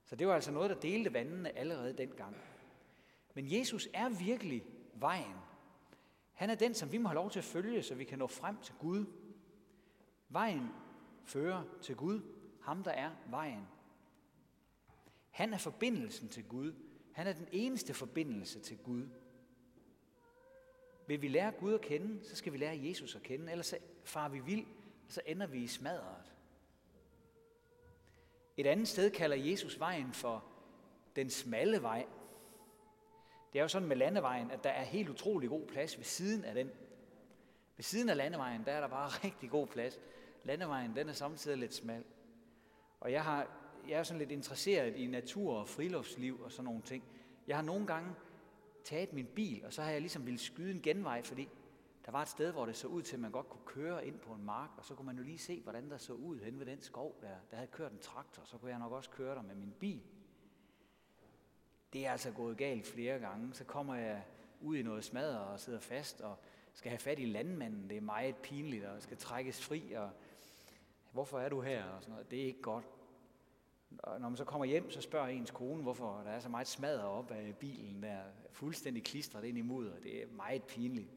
Så 0.05 0.17
det 0.17 0.27
var 0.27 0.35
altså 0.35 0.51
noget, 0.53 0.71
der 0.71 0.77
delte 0.77 1.13
vandene 1.13 1.59
allerede 1.59 1.93
dengang. 1.93 2.37
Men 3.35 3.53
Jesus 3.53 3.89
er 3.95 4.09
virkelig 4.09 4.65
vejen. 4.95 5.37
Han 6.39 6.51
er 6.51 6.55
den, 6.55 6.75
som 6.75 6.93
vi 6.93 6.99
må 6.99 7.09
have 7.09 7.15
lov 7.15 7.31
til 7.31 7.39
at 7.39 7.45
følge, 7.45 7.83
så 7.83 7.95
vi 7.95 8.05
kan 8.05 8.19
nå 8.19 8.27
frem 8.27 8.57
til 8.63 8.75
Gud. 8.79 9.05
Vejen 10.29 10.69
fører 11.25 11.63
til 11.83 11.97
Gud, 11.97 12.21
ham 12.63 12.83
der 12.83 12.91
er 12.91 13.11
vejen. 13.31 13.67
Han 15.31 15.55
er 15.55 15.59
forbindelsen 15.59 16.29
til 16.29 16.45
Gud. 16.45 16.73
Han 17.13 17.27
er 17.27 17.33
den 17.33 17.49
eneste 17.53 17.95
forbindelse 17.95 18.61
til 18.61 18.79
Gud. 18.79 19.09
Vil 21.07 21.23
vi 21.23 21.29
lære 21.29 21.53
Gud 21.53 21.75
at 21.75 21.81
kende, 21.81 22.25
så 22.25 22.37
skal 22.37 22.53
vi 22.53 22.59
lære 22.59 22.81
Jesus 22.83 23.15
at 23.15 23.23
kende, 23.23 23.53
ellers 23.53 23.75
far 24.05 24.29
vi 24.29 24.39
vild, 24.39 24.67
og 25.07 25.13
så 25.13 25.21
ender 25.27 25.47
vi 25.47 25.59
i 25.59 25.67
smadret. 25.67 26.33
Et 28.57 28.67
andet 28.67 28.89
sted 28.89 29.11
kalder 29.11 29.37
Jesus 29.37 29.81
vejen 29.81 30.13
for 30.13 30.45
den 31.17 31.31
smalle 31.31 31.83
vej. 31.83 32.07
Det 33.53 33.59
er 33.59 33.63
jo 33.63 33.69
sådan 33.69 33.89
med 33.89 33.97
landevejen, 33.97 34.51
at 34.51 34.65
der 34.65 34.71
er 34.71 34.85
helt 34.85 35.09
utrolig 35.09 35.49
god 35.49 35.67
plads 35.67 35.99
ved 35.99 36.05
siden 36.05 36.45
af 36.45 36.55
den. 36.55 36.71
Ved 37.77 37.83
siden 37.83 38.09
af 38.09 38.17
landevejen, 38.17 38.65
der 38.65 38.73
er 38.73 38.81
der 38.81 38.89
bare 38.89 39.09
rigtig 39.25 39.51
god 39.51 39.67
plads. 39.67 40.01
Landevejen, 40.45 40.97
den 40.97 41.09
er 41.09 41.13
samtidig 41.13 41.59
lidt 41.59 41.75
smal. 41.75 42.05
Og 43.01 43.13
jeg, 43.13 43.25
har, 43.25 43.47
jeg 43.89 43.99
er 43.99 44.03
sådan 44.03 44.19
lidt 44.19 44.31
interesseret 44.31 44.97
i 44.97 45.07
natur 45.07 45.57
og 45.57 45.69
friluftsliv 45.69 46.41
og 46.41 46.53
sådan 46.53 46.65
nogle 46.65 46.83
ting. 46.83 47.05
Jeg 47.47 47.57
har 47.57 47.63
nogle 47.63 47.87
gange 47.87 48.15
taget 48.85 49.13
min 49.13 49.27
bil, 49.27 49.65
og 49.65 49.73
så 49.73 49.83
har 49.83 49.91
jeg 49.91 50.01
ligesom 50.01 50.27
ville 50.27 50.39
skyde 50.39 50.71
en 50.71 50.83
genvej, 50.83 51.23
fordi 51.23 51.49
der 52.07 52.13
var 52.13 52.23
et 52.23 52.29
sted, 52.29 52.53
hvor 52.53 52.67
det 52.67 52.77
så 52.77 52.89
ud 52.89 53.03
til, 53.03 53.17
at 53.17 53.21
man 53.21 53.31
godt 53.31 53.49
kunne 53.49 53.67
køre 53.67 54.07
ind 54.07 54.19
på 54.19 54.33
en 54.33 54.45
mark, 54.45 54.71
og 54.77 54.85
så 54.85 54.95
kunne 54.95 55.07
man 55.07 55.17
jo 55.17 55.23
lige 55.23 55.39
se, 55.39 55.61
hvordan 55.61 55.91
der 55.91 55.97
så 55.97 56.13
ud 56.13 56.41
hen 56.41 56.59
ved 56.59 56.67
den 56.67 56.83
skov 56.83 57.19
der. 57.21 57.29
Der 57.51 57.57
havde 57.57 57.71
kørt 57.73 57.93
en 57.93 57.99
traktor, 57.99 58.43
så 58.45 58.59
kunne 58.59 58.71
jeg 58.71 58.79
nok 58.79 58.93
også 58.93 59.11
køre 59.11 59.35
der 59.35 59.43
med 59.43 59.55
min 59.55 59.75
bil. 59.81 60.03
Det 61.93 62.07
er 62.07 62.13
altså 62.13 62.31
gået 62.31 62.57
galt 62.57 62.87
flere 62.87 63.19
gange. 63.19 63.55
Så 63.55 63.65
kommer 63.65 63.95
jeg 63.95 64.23
ud 64.61 64.77
i 64.77 64.83
noget 64.83 65.05
smadret 65.05 65.39
og 65.39 65.61
sidder 65.61 65.81
fast 65.81 66.21
og 66.21 66.37
skal 66.73 66.91
have 66.91 66.99
fat 66.99 67.19
i 67.19 67.25
landmanden. 67.25 67.89
Det 67.91 67.97
er 67.97 68.01
meget 68.01 68.37
pinligt 68.37 68.85
og 68.85 69.03
skal 69.03 69.17
trækkes 69.17 69.61
fri. 69.61 69.93
Og 69.93 70.11
hvorfor 71.13 71.41
er 71.41 71.49
du 71.49 71.61
her? 71.61 71.85
Og 71.85 72.03
sådan 72.03 72.13
noget. 72.13 72.31
Det 72.31 72.41
er 72.41 72.45
ikke 72.45 72.63
godt. 72.63 72.85
Og 73.99 74.21
når 74.21 74.29
man 74.29 74.37
så 74.37 74.45
kommer 74.45 74.65
hjem, 74.65 74.91
så 74.91 75.01
spørger 75.01 75.29
ens 75.29 75.51
kone, 75.51 75.83
hvorfor 75.83 76.23
der 76.25 76.31
er 76.31 76.41
så 76.41 76.49
meget 76.49 76.67
smadret 76.67 77.05
op 77.05 77.31
af 77.31 77.57
bilen 77.57 78.03
der, 78.03 78.21
fuldstændig 78.51 79.05
klistret 79.05 79.45
ind 79.45 79.59
i 79.59 79.63
mudder. 79.63 80.01
Det 80.03 80.23
er 80.23 80.27
meget 80.27 80.63
pinligt. 80.63 81.11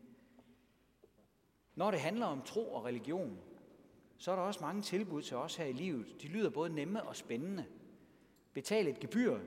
Når 1.76 1.92
det 1.92 2.00
handler 2.00 2.26
om 2.26 2.42
tro 2.42 2.74
og 2.74 2.86
religion, 2.86 3.40
så 4.18 4.32
er 4.32 4.36
der 4.36 4.44
også 4.44 4.60
mange 4.62 4.82
tilbud 4.82 5.22
til 5.22 5.38
os 5.38 5.56
her 5.56 5.66
i 5.66 5.74
livet. 5.74 6.22
De 6.22 6.28
lyder 6.28 6.50
både 6.50 6.70
nemme 6.70 7.04
og 7.04 7.16
spændende. 7.16 7.66
Betal 8.54 8.88
et 8.88 9.00
gebyr, 9.00 9.40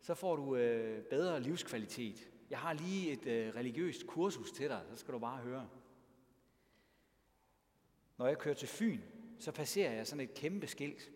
så 0.00 0.14
får 0.14 0.36
du 0.36 0.56
øh, 0.56 1.04
bedre 1.04 1.40
livskvalitet. 1.40 2.30
Jeg 2.50 2.58
har 2.58 2.72
lige 2.72 3.10
et 3.10 3.26
øh, 3.26 3.54
religiøst 3.54 4.06
kursus 4.06 4.52
til 4.52 4.68
dig, 4.68 4.82
så 4.90 4.96
skal 4.96 5.14
du 5.14 5.18
bare 5.18 5.38
høre. 5.38 5.68
Når 8.18 8.26
jeg 8.26 8.38
kører 8.38 8.54
til 8.54 8.68
Fyn, 8.68 9.00
så 9.38 9.52
passerer 9.52 9.92
jeg 9.92 10.06
sådan 10.06 10.24
et 10.24 10.34
kæmpe 10.34 10.66
skilt, 10.66 11.10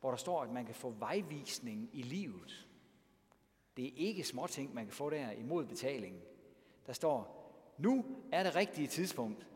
hvor 0.00 0.10
der 0.10 0.16
står, 0.16 0.42
at 0.42 0.50
man 0.50 0.66
kan 0.66 0.74
få 0.74 0.90
vejvisning 0.90 1.90
i 1.92 2.02
livet. 2.02 2.68
Det 3.76 3.86
er 3.86 3.92
ikke 3.96 4.24
småting, 4.24 4.74
man 4.74 4.84
kan 4.84 4.92
få 4.92 5.10
der 5.10 5.30
imod 5.30 5.64
betalingen. 5.64 6.22
Der 6.86 6.92
står, 6.92 7.42
nu 7.78 8.04
er 8.32 8.42
det 8.42 8.56
rigtige 8.56 8.88
tidspunkt. 8.88 9.46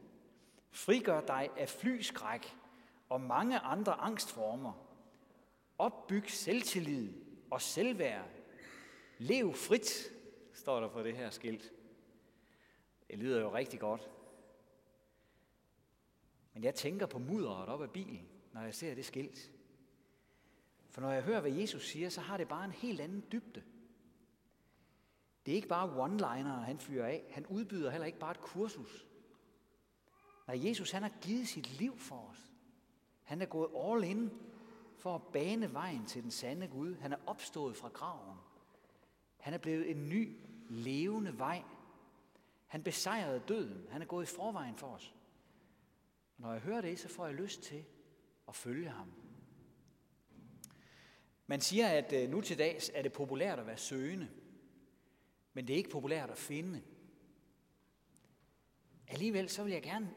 Frigør 0.70 1.20
dig 1.20 1.50
af 1.56 1.68
flyskræk 1.68 2.56
og 3.08 3.20
mange 3.20 3.58
andre 3.58 3.92
angstformer. 3.92 4.72
Opbyg 5.78 6.24
selvtillid 6.30 7.25
og 7.50 7.62
selvværd. 7.62 8.28
Lev 9.18 9.54
frit, 9.54 10.12
står 10.52 10.80
der 10.80 10.88
på 10.88 11.02
det 11.02 11.16
her 11.16 11.30
skilt. 11.30 11.72
Det 13.10 13.18
lyder 13.18 13.40
jo 13.40 13.54
rigtig 13.54 13.80
godt. 13.80 14.10
Men 16.54 16.64
jeg 16.64 16.74
tænker 16.74 17.06
på 17.06 17.18
mudderet 17.18 17.68
op 17.68 17.82
af 17.82 17.90
bilen, 17.90 18.28
når 18.52 18.62
jeg 18.62 18.74
ser 18.74 18.94
det 18.94 19.04
skilt. 19.04 19.52
For 20.90 21.00
når 21.00 21.12
jeg 21.12 21.22
hører, 21.22 21.40
hvad 21.40 21.50
Jesus 21.50 21.86
siger, 21.88 22.08
så 22.08 22.20
har 22.20 22.36
det 22.36 22.48
bare 22.48 22.64
en 22.64 22.70
helt 22.70 23.00
anden 23.00 23.24
dybde. 23.32 23.62
Det 25.46 25.52
er 25.52 25.56
ikke 25.56 25.68
bare 25.68 26.04
one-liner, 26.04 26.64
han 26.64 26.78
fyrer 26.78 27.06
af. 27.06 27.24
Han 27.30 27.46
udbyder 27.46 27.90
heller 27.90 28.06
ikke 28.06 28.18
bare 28.18 28.30
et 28.30 28.40
kursus. 28.40 29.06
Nej, 30.46 30.66
Jesus 30.68 30.90
han 30.90 31.02
har 31.02 31.12
givet 31.20 31.48
sit 31.48 31.78
liv 31.78 31.98
for 31.98 32.28
os. 32.30 32.52
Han 33.22 33.42
er 33.42 33.46
gået 33.46 33.70
all 33.76 34.04
in 34.04 34.30
for 34.96 35.14
at 35.14 35.22
bane 35.32 35.72
vejen 35.72 36.06
til 36.06 36.22
den 36.22 36.30
sande 36.30 36.68
Gud. 36.68 36.94
Han 36.94 37.12
er 37.12 37.16
opstået 37.26 37.76
fra 37.76 37.88
graven. 37.88 38.38
Han 39.36 39.54
er 39.54 39.58
blevet 39.58 39.90
en 39.90 40.08
ny, 40.08 40.36
levende 40.68 41.38
vej. 41.38 41.62
Han 42.66 42.82
besejrede 42.82 43.42
døden. 43.48 43.86
Han 43.90 44.02
er 44.02 44.06
gået 44.06 44.32
i 44.32 44.34
forvejen 44.34 44.76
for 44.76 44.86
os. 44.86 45.14
Når 46.38 46.52
jeg 46.52 46.60
hører 46.60 46.80
det, 46.80 46.98
så 46.98 47.08
får 47.08 47.26
jeg 47.26 47.34
lyst 47.34 47.62
til 47.62 47.84
at 48.48 48.54
følge 48.54 48.88
ham. 48.88 49.12
Man 51.46 51.60
siger, 51.60 51.88
at 51.88 52.12
øh, 52.12 52.30
nu 52.30 52.40
til 52.40 52.58
dags 52.58 52.90
er 52.94 53.02
det 53.02 53.12
populært 53.12 53.58
at 53.58 53.66
være 53.66 53.76
søgende. 53.76 54.28
Men 55.52 55.66
det 55.66 55.72
er 55.72 55.78
ikke 55.78 55.90
populært 55.90 56.30
at 56.30 56.38
finde. 56.38 56.82
Alligevel 59.08 59.48
så 59.48 59.64
vil 59.64 59.72
jeg 59.72 59.82
gerne 59.82 60.14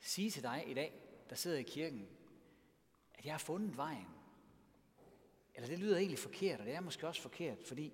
sige 0.00 0.30
til 0.30 0.42
dig 0.42 0.64
i 0.66 0.74
dag, 0.74 0.92
der 1.30 1.36
sidder 1.36 1.58
i 1.58 1.62
kirken, 1.62 2.08
at 3.22 3.26
jeg 3.26 3.34
har 3.34 3.38
fundet 3.38 3.76
vejen. 3.76 4.08
Eller 5.54 5.68
det 5.68 5.78
lyder 5.78 5.96
egentlig 5.96 6.18
forkert, 6.18 6.60
og 6.60 6.66
det 6.66 6.74
er 6.74 6.80
måske 6.80 7.08
også 7.08 7.22
forkert, 7.22 7.58
fordi 7.66 7.92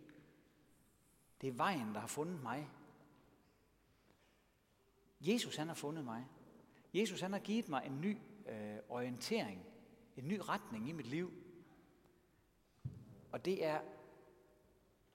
det 1.40 1.48
er 1.48 1.52
vejen, 1.52 1.94
der 1.94 2.00
har 2.00 2.06
fundet 2.06 2.42
mig. 2.42 2.70
Jesus 5.20 5.56
han 5.56 5.68
har 5.68 5.74
fundet 5.74 6.04
mig. 6.04 6.26
Jesus 6.94 7.20
han 7.20 7.32
har 7.32 7.38
givet 7.38 7.68
mig 7.68 7.82
en 7.86 8.00
ny 8.00 8.16
øh, 8.46 8.78
orientering, 8.88 9.66
en 10.16 10.28
ny 10.28 10.40
retning 10.42 10.88
i 10.88 10.92
mit 10.92 11.06
liv. 11.06 11.32
Og 13.32 13.44
det 13.44 13.64
er 13.64 13.80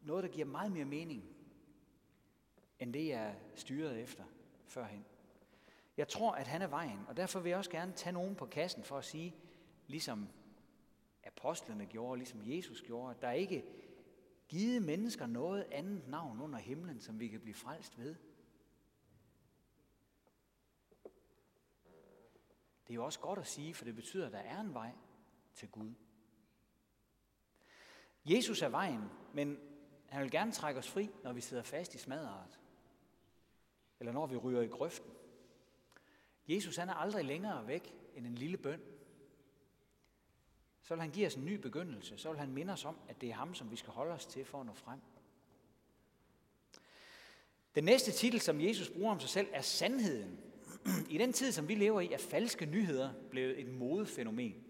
noget, 0.02 0.24
der 0.24 0.30
giver 0.30 0.46
meget 0.46 0.72
mere 0.72 0.86
mening, 0.86 1.24
end 2.80 2.94
det 2.94 3.08
jeg 3.08 3.40
styrede 3.56 4.02
efter 4.02 4.24
førhen. 4.68 5.06
Jeg 5.98 6.08
tror, 6.08 6.32
at 6.32 6.48
han 6.48 6.62
er 6.62 6.68
vejen, 6.68 7.00
og 7.08 7.18
derfor 7.18 7.40
vil 7.40 7.50
jeg 7.50 7.58
også 7.58 7.72
gerne 7.72 7.94
tage 7.94 8.14
nogen 8.14 8.36
på 8.36 8.46
kassen 8.46 8.84
for 8.84 8.98
at 8.98 9.06
sige, 9.06 9.36
ligesom 9.94 10.30
apostlene 11.24 11.86
gjorde, 11.86 12.18
ligesom 12.18 12.42
Jesus 12.44 12.82
gjorde, 12.82 13.18
der 13.22 13.28
er 13.28 13.34
ikke 13.34 13.66
givet 14.48 14.84
mennesker 14.84 15.28
noget 15.28 15.64
andet 15.72 16.08
navn 16.08 16.42
under 16.42 16.60
himlen, 16.60 17.02
som 17.02 17.20
vi 17.20 17.28
kan 17.28 17.42
blive 17.42 17.54
frelst 17.54 18.00
ved. 18.00 18.16
Det 22.88 22.90
er 22.90 22.96
jo 22.96 23.06
også 23.06 23.20
godt 23.20 23.40
at 23.40 23.48
sige, 23.48 23.74
for 23.74 23.86
det 23.86 23.96
betyder, 23.96 24.26
at 24.26 24.32
der 24.32 24.40
er 24.40 24.60
en 24.60 24.74
vej 24.74 24.92
til 25.54 25.70
Gud. 25.70 25.94
Jesus 28.26 28.62
er 28.62 28.70
vejen, 28.70 29.04
men 29.34 29.60
han 30.10 30.22
vil 30.24 30.32
gerne 30.32 30.52
trække 30.52 30.80
os 30.80 30.90
fri, 30.90 31.10
når 31.24 31.34
vi 31.34 31.42
sidder 31.42 31.64
fast 31.64 31.96
i 31.96 31.98
smadret. 31.98 32.60
Eller 34.00 34.14
når 34.14 34.28
vi 34.28 34.38
ryger 34.38 34.62
i 34.62 34.68
grøften. 34.68 35.12
Jesus 36.48 36.76
han 36.76 36.90
er 36.90 36.94
aldrig 36.94 37.26
længere 37.26 37.68
væk 37.68 37.96
end 38.16 38.28
en 38.28 38.36
lille 38.36 38.58
bøn. 38.58 38.82
Så 40.84 40.94
vil 40.94 41.02
han 41.02 41.12
give 41.12 41.28
os 41.28 41.36
en 41.36 41.46
ny 41.46 41.54
begyndelse. 41.54 42.18
Så 42.18 42.30
vil 42.30 42.40
han 42.40 42.52
minde 42.52 42.74
os 42.74 42.86
om, 42.86 42.98
at 43.10 43.22
det 43.22 43.30
er 43.30 43.34
ham, 43.34 43.54
som 43.54 43.72
vi 43.72 43.76
skal 43.76 43.94
holde 43.94 44.14
os 44.14 44.26
til 44.26 44.46
for 44.46 44.60
at 44.60 44.66
nå 44.66 44.74
frem. 44.74 45.00
Den 47.76 47.84
næste 47.84 48.12
titel, 48.12 48.42
som 48.42 48.62
Jesus 48.62 48.90
bruger 48.90 49.12
om 49.12 49.20
sig 49.20 49.30
selv, 49.30 49.48
er 49.54 49.62
sandheden. 49.62 50.40
I 51.10 51.18
den 51.18 51.34
tid, 51.34 51.52
som 51.52 51.68
vi 51.68 51.76
lever 51.76 52.02
i, 52.02 52.14
er 52.14 52.18
falske 52.18 52.66
nyheder 52.66 53.14
blevet 53.30 53.60
et 53.60 53.68
modefænomen. 53.68 54.64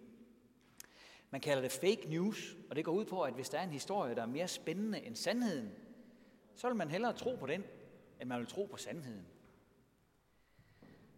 Man 1.30 1.42
kalder 1.42 1.62
det 1.62 1.72
fake 1.72 2.10
news, 2.10 2.56
og 2.70 2.76
det 2.76 2.86
går 2.86 2.92
ud 2.92 3.06
på, 3.06 3.22
at 3.22 3.34
hvis 3.34 3.50
der 3.50 3.60
er 3.60 3.64
en 3.64 3.70
historie, 3.70 4.16
der 4.16 4.22
er 4.22 4.26
mere 4.26 4.48
spændende 4.48 5.02
end 5.02 5.16
sandheden, 5.16 5.72
så 6.56 6.68
vil 6.68 6.76
man 6.76 6.90
hellere 6.90 7.14
tro 7.14 7.36
på 7.36 7.48
den, 7.48 7.64
end 8.22 8.30
man 8.30 8.40
vil 8.40 8.48
tro 8.48 8.66
på 8.66 8.78
sandheden. 8.78 9.26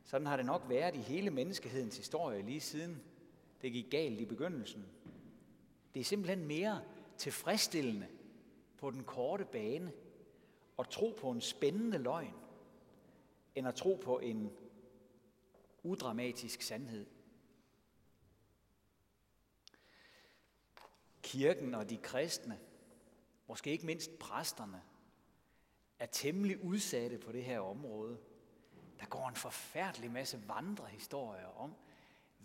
Sådan 0.03 0.27
har 0.27 0.35
det 0.35 0.45
nok 0.45 0.65
været 0.69 0.95
i 0.95 0.99
hele 0.99 1.29
menneskehedens 1.29 1.97
historie 1.97 2.41
lige 2.41 2.61
siden 2.61 3.01
det 3.61 3.73
gik 3.73 3.91
galt 3.91 4.21
i 4.21 4.25
begyndelsen. 4.25 4.85
Det 5.93 5.99
er 5.99 6.03
simpelthen 6.03 6.47
mere 6.47 6.81
tilfredsstillende 7.17 8.07
på 8.77 8.91
den 8.91 9.03
korte 9.03 9.45
bane 9.45 9.91
at 10.79 10.89
tro 10.89 11.17
på 11.21 11.31
en 11.31 11.41
spændende 11.41 11.97
løgn, 11.97 12.33
end 13.55 13.67
at 13.67 13.75
tro 13.75 13.99
på 14.03 14.19
en 14.19 14.51
udramatisk 15.83 16.61
sandhed. 16.61 17.05
kirken 21.25 21.75
og 21.75 21.89
de 21.89 21.97
kristne, 21.97 22.59
måske 23.47 23.71
ikke 23.71 23.85
mindst 23.85 24.19
præsterne, 24.19 24.81
er 25.99 26.05
temmelig 26.05 26.63
udsatte 26.63 27.17
på 27.17 27.31
det 27.31 27.43
her 27.43 27.59
område. 27.59 28.17
Der 28.99 29.05
går 29.05 29.29
en 29.29 29.35
forfærdelig 29.35 30.11
masse 30.11 30.47
vandrehistorier 30.47 31.47
om, 31.57 31.75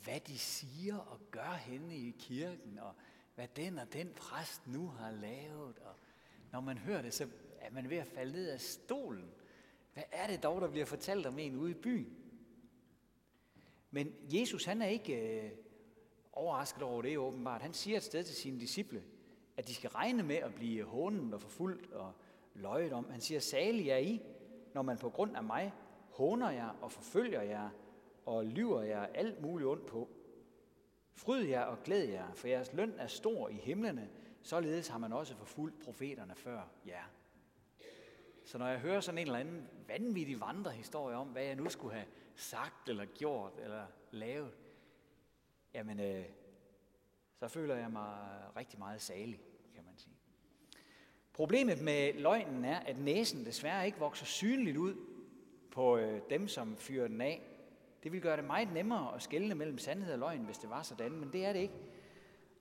hvad 0.04 0.20
de 0.20 0.38
siger 0.38 0.96
og 0.96 1.20
gør 1.30 1.52
henne 1.52 1.96
i 1.96 2.16
kirken, 2.18 2.78
og 2.78 2.94
hvad 3.34 3.48
den 3.56 3.78
og 3.78 3.92
den 3.92 4.12
præst 4.16 4.66
nu 4.66 4.86
har 4.86 5.10
lavet. 5.10 5.78
Og 5.78 5.94
når 6.52 6.60
man 6.60 6.78
hører 6.78 7.02
det, 7.02 7.14
så 7.14 7.28
er 7.60 7.70
man 7.70 7.90
ved 7.90 7.96
at 7.96 8.06
falde 8.06 8.32
ned 8.32 8.48
af 8.48 8.60
stolen. 8.60 9.30
Hvad 9.94 10.02
er 10.12 10.26
det 10.26 10.42
dog, 10.42 10.60
der 10.60 10.70
bliver 10.70 10.86
fortalt 10.86 11.26
om 11.26 11.38
en 11.38 11.56
ude 11.56 11.70
i 11.70 11.74
byen? 11.74 12.16
Men 13.90 14.14
Jesus, 14.22 14.64
han 14.64 14.82
er 14.82 14.86
ikke 14.86 15.42
øh, 15.42 15.50
overrasket 16.32 16.82
over 16.82 17.02
det 17.02 17.18
åbenbart. 17.18 17.62
Han 17.62 17.74
siger 17.74 17.96
et 17.96 18.02
sted 18.02 18.24
til 18.24 18.36
sine 18.36 18.60
disciple, 18.60 19.02
at 19.56 19.68
de 19.68 19.74
skal 19.74 19.90
regne 19.90 20.22
med 20.22 20.36
at 20.36 20.54
blive 20.54 20.84
hånet 20.84 21.34
og 21.34 21.40
forfulgt 21.40 21.92
og 21.92 22.12
løjet 22.54 22.92
om. 22.92 23.10
Han 23.10 23.20
siger, 23.20 23.40
salig 23.40 23.88
er 23.88 23.96
I, 23.96 24.22
når 24.74 24.82
man 24.82 24.98
på 24.98 25.10
grund 25.10 25.36
af 25.36 25.44
mig 25.44 25.72
håner 26.10 26.50
jer 26.50 26.68
og 26.68 26.92
forfølger 26.92 27.42
jer 27.42 27.70
og 28.30 28.44
lyver 28.44 28.82
jer 28.82 29.06
alt 29.06 29.40
muligt 29.40 29.68
ondt 29.68 29.86
på. 29.86 30.08
Fryd 31.14 31.44
jer 31.44 31.62
og 31.62 31.82
glæd 31.82 32.04
jer, 32.04 32.32
for 32.32 32.48
jeres 32.48 32.72
løn 32.72 32.94
er 32.98 33.06
stor 33.06 33.48
i 33.48 33.54
himlene, 33.54 34.10
således 34.42 34.88
har 34.88 34.98
man 34.98 35.12
også 35.12 35.36
forfulgt 35.36 35.80
profeterne 35.84 36.34
før 36.34 36.62
jer. 36.86 37.04
Så 38.44 38.58
når 38.58 38.68
jeg 38.68 38.78
hører 38.78 39.00
sådan 39.00 39.18
en 39.18 39.26
eller 39.26 39.38
anden 39.38 39.68
vanvittig 39.88 40.40
vandrehistorie 40.40 41.16
om, 41.16 41.28
hvad 41.28 41.44
jeg 41.44 41.56
nu 41.56 41.68
skulle 41.68 41.94
have 41.94 42.06
sagt 42.34 42.88
eller 42.88 43.04
gjort 43.04 43.52
eller 43.62 43.86
lavet, 44.10 44.52
jamen 45.74 46.00
øh, 46.00 46.24
så 47.36 47.48
føler 47.48 47.76
jeg 47.76 47.90
mig 47.90 48.18
rigtig 48.56 48.78
meget 48.78 49.00
salig, 49.00 49.40
kan 49.74 49.84
man 49.84 49.96
sige. 49.96 50.16
Problemet 51.32 51.82
med 51.82 52.12
løgnen 52.14 52.64
er, 52.64 52.78
at 52.78 52.98
næsen 52.98 53.46
desværre 53.46 53.86
ikke 53.86 53.98
vokser 53.98 54.26
synligt 54.26 54.76
ud 54.76 54.94
på 55.70 55.96
øh, 55.96 56.20
dem, 56.30 56.48
som 56.48 56.76
fyrer 56.76 57.08
den 57.08 57.20
af. 57.20 57.49
Det 58.02 58.12
ville 58.12 58.22
gøre 58.22 58.36
det 58.36 58.44
meget 58.44 58.72
nemmere 58.72 59.14
at 59.14 59.22
skelne 59.22 59.54
mellem 59.54 59.78
sandhed 59.78 60.12
og 60.12 60.18
løgn, 60.18 60.44
hvis 60.44 60.58
det 60.58 60.70
var 60.70 60.82
sådan, 60.82 61.12
men 61.12 61.32
det 61.32 61.44
er 61.44 61.52
det 61.52 61.60
ikke. 61.60 61.74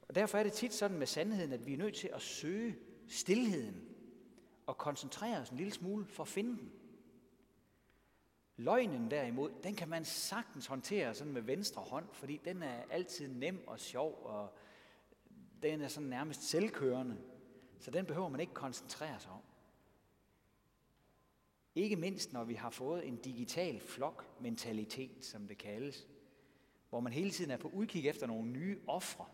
Og 0.08 0.16
derfor 0.16 0.38
er 0.38 0.44
det 0.44 0.54
tit 0.54 0.74
sådan 0.74 0.98
med 0.98 1.08
sandheden, 1.08 1.54
at 1.54 1.66
vi 1.66 1.74
er 1.74 1.78
nødt 1.78 1.96
til 1.96 2.10
at 2.14 2.22
søge 2.22 2.78
stillheden 3.08 3.90
og 4.66 4.78
koncentrere 4.78 5.38
os 5.38 5.50
en 5.50 5.58
lille 5.58 5.74
smule 5.74 6.06
for 6.06 6.24
at 6.24 6.30
finde 6.30 6.58
den. 6.58 6.72
Løgnen 8.58 9.12
derimod, 9.12 9.52
den 9.64 9.76
kan 9.76 9.90
man 9.90 10.06
sagtens 10.06 10.66
håndtere 10.68 11.14
sådan 11.14 11.34
med 11.34 11.42
venstre 11.42 11.82
hånd, 11.82 12.06
fordi 12.12 12.42
den 12.46 12.64
er 12.64 12.84
altid 12.90 13.28
nem 13.28 13.68
og 13.68 13.80
sjov, 13.80 14.22
og 14.26 14.58
den 15.64 15.82
er 15.82 15.88
sådan 15.88 16.10
nærmest 16.10 16.42
selvkørende. 16.42 17.18
Så 17.80 17.92
den 17.92 18.06
behøver 18.06 18.30
man 18.30 18.40
ikke 18.40 18.54
koncentrere 18.54 19.20
sig 19.20 19.32
om. 19.32 19.42
Ikke 21.80 21.96
mindst 21.96 22.34
når 22.34 22.44
vi 22.44 22.54
har 22.54 22.70
fået 22.70 23.08
en 23.08 23.18
digital 23.18 23.80
flokmentalitet, 23.80 25.26
som 25.26 25.48
det 25.48 25.58
kaldes, 25.58 26.08
hvor 26.90 27.00
man 27.00 27.14
hele 27.14 27.32
tiden 27.32 27.52
er 27.52 27.58
på 27.58 27.68
udkig 27.68 28.08
efter 28.08 28.28
nogle 28.28 28.52
nye 28.52 28.80
ofre 28.88 29.26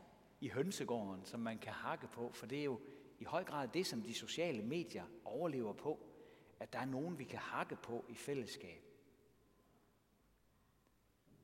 i 0.42 0.50
hønsegården, 0.50 1.26
som 1.26 1.40
man 1.40 1.58
kan 1.58 1.74
hakke 1.74 2.08
på, 2.08 2.32
for 2.34 2.46
det 2.46 2.60
er 2.60 2.64
jo 2.64 2.80
i 3.20 3.24
høj 3.24 3.44
grad 3.44 3.68
det, 3.68 3.86
som 3.86 4.02
de 4.02 4.14
sociale 4.14 4.64
medier 4.64 5.04
overlever 5.24 5.74
på, 5.74 6.00
at 6.60 6.74
der 6.74 6.80
er 6.80 6.86
nogen, 6.86 7.20
vi 7.20 7.24
kan 7.24 7.40
hakke 7.40 7.76
på 7.76 8.06
i 8.10 8.16
fællesskab. 8.16 8.84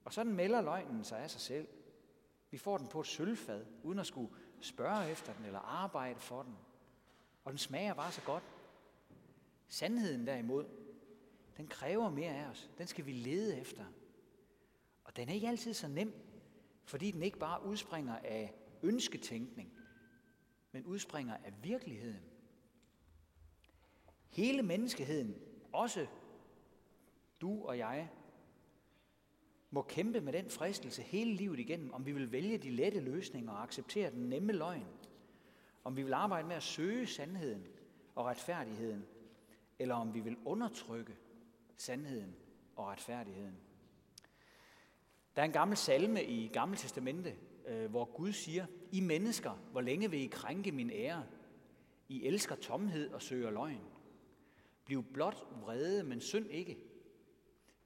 Og 0.06 0.14
sådan 0.14 0.34
melder 0.34 0.62
løgnen 0.62 1.04
sig 1.04 1.20
af 1.20 1.32
sig 1.32 1.42
selv. 1.42 1.68
Vi 2.52 2.58
får 2.58 2.78
den 2.78 2.88
på 2.88 3.00
et 3.00 3.08
sølvfad, 3.08 3.66
uden 3.84 4.00
at 4.00 4.08
skulle 4.08 4.34
spørge 4.60 5.10
efter 5.12 5.34
den 5.34 5.46
eller 5.46 5.60
arbejde 5.60 6.20
for 6.20 6.44
den. 6.44 6.58
Og 7.44 7.52
den 7.52 7.58
smager 7.58 7.94
bare 7.94 8.12
så 8.12 8.22
godt. 8.22 8.44
Sandheden 9.68 10.28
derimod, 10.28 10.81
den 11.58 11.68
kræver 11.68 12.10
mere 12.10 12.32
af 12.32 12.50
os. 12.50 12.70
Den 12.78 12.88
skal 12.88 13.06
vi 13.06 13.12
lede 13.12 13.60
efter. 13.60 13.86
Og 15.04 15.16
den 15.16 15.30
er 15.30 15.34
ikke 15.34 15.48
altid 15.48 15.74
så 15.74 15.88
nem, 15.88 16.14
fordi 16.84 17.12
den 17.12 17.24
ikke 17.24 17.40
bare 17.40 17.66
udspringer 17.66 18.16
af 18.16 18.54
ønsketænkning, 18.84 19.74
men 20.72 20.86
udspringer 20.86 21.38
af 21.38 21.54
virkeligheden. 21.64 22.24
Hele 24.30 24.62
menneskeheden, 24.62 25.36
også 25.74 26.08
du 27.42 27.66
og 27.66 27.78
jeg, 27.78 28.10
må 29.70 29.82
kæmpe 29.82 30.22
med 30.22 30.34
den 30.34 30.50
fristelse 30.50 31.02
hele 31.02 31.34
livet 31.34 31.60
igennem, 31.60 31.94
om 31.94 32.06
vi 32.06 32.12
vil 32.12 32.32
vælge 32.32 32.58
de 32.58 32.72
lette 32.72 33.00
løsninger 33.00 33.52
og 33.52 33.64
acceptere 33.64 34.12
den 34.12 34.30
nemme 34.30 34.54
løgn. 34.54 34.88
Om 35.84 35.98
vi 35.98 36.04
vil 36.04 36.14
arbejde 36.14 36.48
med 36.48 36.56
at 36.56 36.64
søge 36.64 37.08
sandheden 37.08 37.68
og 38.16 38.26
retfærdigheden, 38.26 39.06
eller 39.80 39.96
om 39.96 40.14
vi 40.14 40.20
vil 40.20 40.38
undertrykke 40.46 41.18
sandheden 41.82 42.36
og 42.76 42.88
retfærdigheden. 42.88 43.58
Der 45.36 45.42
er 45.42 45.46
en 45.46 45.52
gammel 45.52 45.78
salme 45.78 46.24
i 46.24 46.48
Gamle 46.48 46.78
Testamente, 46.78 47.36
øh, 47.68 47.90
hvor 47.90 48.06
Gud 48.06 48.32
siger, 48.32 48.66
I 48.92 49.00
mennesker, 49.00 49.52
hvor 49.72 49.82
længe 49.82 50.12
vil 50.12 50.20
I 50.20 50.28
krænke 50.28 50.72
min 50.72 50.90
ære? 50.90 51.26
I 52.10 52.26
elsker 52.26 52.56
tomhed 52.56 53.10
og 53.12 53.22
søger 53.22 53.52
løgn. 53.52 53.82
Bliv 54.86 55.04
blot 55.04 55.48
vrede, 55.52 56.04
men 56.04 56.22
synd 56.22 56.50
ikke. 56.50 56.78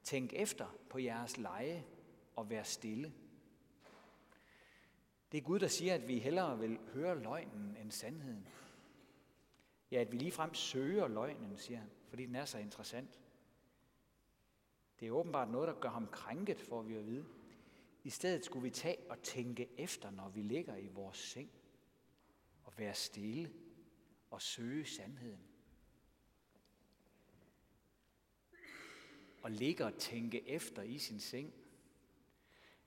Tænk 0.03 0.33
efter 0.33 0.77
på 0.89 0.99
jeres 0.99 1.37
leje 1.37 1.85
og 2.35 2.49
vær 2.49 2.63
stille. 2.63 3.13
Det 5.31 5.37
er 5.37 5.41
Gud, 5.41 5.59
der 5.59 5.67
siger, 5.67 5.93
at 5.93 6.07
vi 6.07 6.19
hellere 6.19 6.59
vil 6.59 6.79
høre 6.93 7.23
løgnen 7.23 7.77
end 7.81 7.91
sandheden. 7.91 8.47
Ja, 9.91 10.01
at 10.01 10.11
vi 10.11 10.17
ligefrem 10.17 10.53
søger 10.53 11.07
løgnen, 11.07 11.57
siger 11.57 11.79
han, 11.79 11.89
fordi 12.09 12.25
den 12.25 12.35
er 12.35 12.45
så 12.45 12.57
interessant. 12.57 13.19
Det 14.99 15.07
er 15.07 15.11
åbenbart 15.11 15.49
noget, 15.49 15.67
der 15.67 15.79
gør 15.79 15.89
ham 15.89 16.07
krænket, 16.07 16.61
får 16.61 16.81
vi 16.81 16.95
at 16.95 17.05
vide. 17.05 17.25
I 18.03 18.09
stedet 18.09 18.45
skulle 18.45 18.63
vi 18.63 18.69
tage 18.69 18.97
og 19.09 19.21
tænke 19.21 19.69
efter, 19.77 20.11
når 20.11 20.29
vi 20.29 20.41
ligger 20.41 20.75
i 20.75 20.87
vores 20.87 21.17
seng, 21.17 21.49
og 22.63 22.73
være 22.77 22.93
stille 22.93 23.53
og 24.29 24.41
søge 24.41 24.85
sandheden. 24.85 25.41
Og 29.41 29.51
ligge 29.51 29.85
og 29.85 29.97
tænke 29.97 30.49
efter 30.49 30.81
i 30.81 30.97
sin 30.97 31.19
seng. 31.19 31.53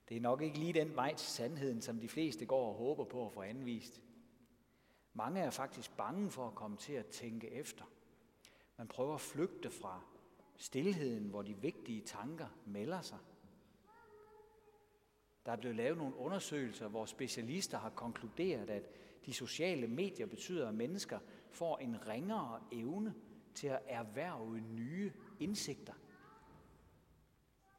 Det 0.09 0.17
er 0.17 0.21
nok 0.21 0.41
ikke 0.41 0.59
lige 0.59 0.73
den 0.73 0.95
vej 0.95 1.15
til 1.15 1.27
sandheden, 1.27 1.81
som 1.81 1.99
de 1.99 2.09
fleste 2.09 2.45
går 2.45 2.69
og 2.69 2.75
håber 2.75 3.03
på 3.05 3.25
at 3.25 3.33
få 3.33 3.41
anvist. 3.41 4.01
Mange 5.13 5.41
er 5.41 5.49
faktisk 5.49 5.97
bange 5.97 6.31
for 6.31 6.47
at 6.47 6.55
komme 6.55 6.77
til 6.77 6.93
at 6.93 7.07
tænke 7.07 7.49
efter. 7.51 7.85
Man 8.77 8.87
prøver 8.87 9.13
at 9.13 9.21
flygte 9.21 9.69
fra 9.69 10.03
Stilheden, 10.59 11.29
hvor 11.29 11.41
de 11.41 11.57
vigtige 11.61 12.01
tanker 12.01 12.47
melder 12.65 13.01
sig. 13.01 13.17
Der 15.45 15.51
er 15.51 15.55
blevet 15.55 15.75
lavet 15.75 15.97
nogle 15.97 16.15
undersøgelser, 16.15 16.87
hvor 16.87 17.05
specialister 17.05 17.77
har 17.77 17.89
konkluderet, 17.89 18.69
at 18.69 18.83
de 19.25 19.33
sociale 19.33 19.87
medier 19.87 20.25
betyder, 20.25 20.67
at 20.67 20.75
mennesker 20.75 21.19
får 21.51 21.77
en 21.77 22.07
ringere 22.07 22.61
evne 22.71 23.15
til 23.55 23.67
at 23.67 23.79
erhverve 23.87 24.59
nye 24.59 25.13
indsigter. 25.39 25.93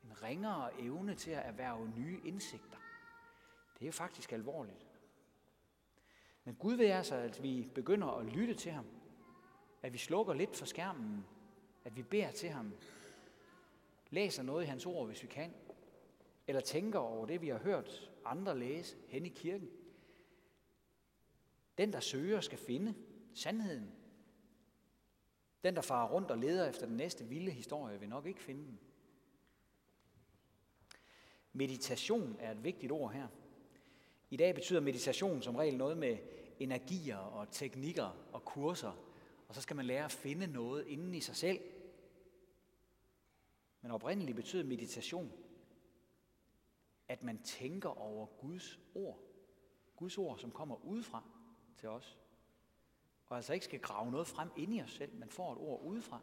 En 0.05 0.23
ringere 0.23 0.81
evne 0.81 1.15
til 1.15 1.31
at 1.31 1.47
erhverve 1.47 1.93
nye 1.97 2.21
indsigter. 2.25 2.79
Det 3.79 3.89
er 3.89 3.93
faktisk 3.93 4.33
alvorligt. 4.33 4.87
Men 6.45 6.55
Gud 6.55 6.75
vil 6.75 6.85
altså, 6.85 7.15
at 7.15 7.43
vi 7.43 7.71
begynder 7.75 8.09
at 8.09 8.27
lytte 8.27 8.55
til 8.55 8.73
ham. 8.73 8.87
At 9.83 9.93
vi 9.93 9.99
slukker 9.99 10.35
lidt 10.35 10.57
for 10.57 10.67
skærmen 10.67 11.25
at 11.85 11.97
vi 11.97 12.03
beder 12.03 12.31
til 12.31 12.49
ham, 12.49 12.75
læser 14.11 14.43
noget 14.43 14.65
i 14.65 14.67
hans 14.67 14.87
ord, 14.87 15.07
hvis 15.07 15.23
vi 15.23 15.29
kan, 15.29 15.55
eller 16.47 16.61
tænker 16.61 16.99
over 16.99 17.27
det, 17.27 17.41
vi 17.41 17.49
har 17.49 17.59
hørt 17.59 18.11
andre 18.25 18.59
læse 18.59 18.97
hen 19.09 19.27
i 19.27 19.29
kirken. 19.29 19.71
Den, 21.79 21.93
der 21.93 22.01
søger, 22.01 22.41
skal 22.41 22.59
finde 22.59 22.95
sandheden. 23.35 23.93
Den, 25.65 25.77
der 25.77 25.83
farer 25.83 26.09
rundt 26.09 26.31
og 26.31 26.39
leder 26.39 26.69
efter 26.69 26.87
den 26.87 26.97
næste 26.97 27.25
vilde 27.25 27.51
historie, 27.51 28.01
vil 28.01 28.09
nok 28.09 28.27
ikke 28.27 28.43
finde 28.43 28.65
den. 28.65 28.81
Meditation 31.53 32.37
er 32.39 32.51
et 32.51 32.65
vigtigt 32.65 32.93
ord 32.93 33.13
her. 33.13 33.29
I 34.31 34.37
dag 34.37 34.55
betyder 34.55 34.81
meditation 34.81 35.43
som 35.43 35.57
regel 35.57 35.77
noget 35.77 35.99
med 35.99 36.19
energier 36.59 37.17
og 37.17 37.51
teknikker 37.51 38.17
og 38.33 38.45
kurser 38.45 39.10
og 39.51 39.57
så 39.57 39.63
skal 39.63 39.77
man 39.77 39.87
lære 39.87 40.05
at 40.05 40.13
finde 40.13 40.47
noget 40.47 40.87
inden 40.87 41.15
i 41.15 41.21
sig 41.21 41.37
selv. 41.37 41.61
Men 43.81 43.91
oprindeligt 43.91 44.37
betyder 44.37 44.65
meditation, 44.65 45.33
at 47.09 47.23
man 47.23 47.43
tænker 47.43 47.89
over 47.89 48.27
Guds 48.27 48.79
ord. 48.95 49.21
Guds 49.97 50.19
ord, 50.19 50.39
som 50.39 50.51
kommer 50.51 50.85
udefra 50.85 51.25
til 51.77 51.89
os. 51.89 52.19
Og 53.27 53.37
altså 53.37 53.53
ikke 53.53 53.65
skal 53.65 53.81
grave 53.81 54.11
noget 54.11 54.27
frem 54.27 54.51
ind 54.57 54.75
i 54.75 54.83
os 54.83 54.93
selv, 54.93 55.15
men 55.15 55.31
får 55.31 55.53
et 55.53 55.59
ord 55.59 55.83
udefra, 55.83 56.21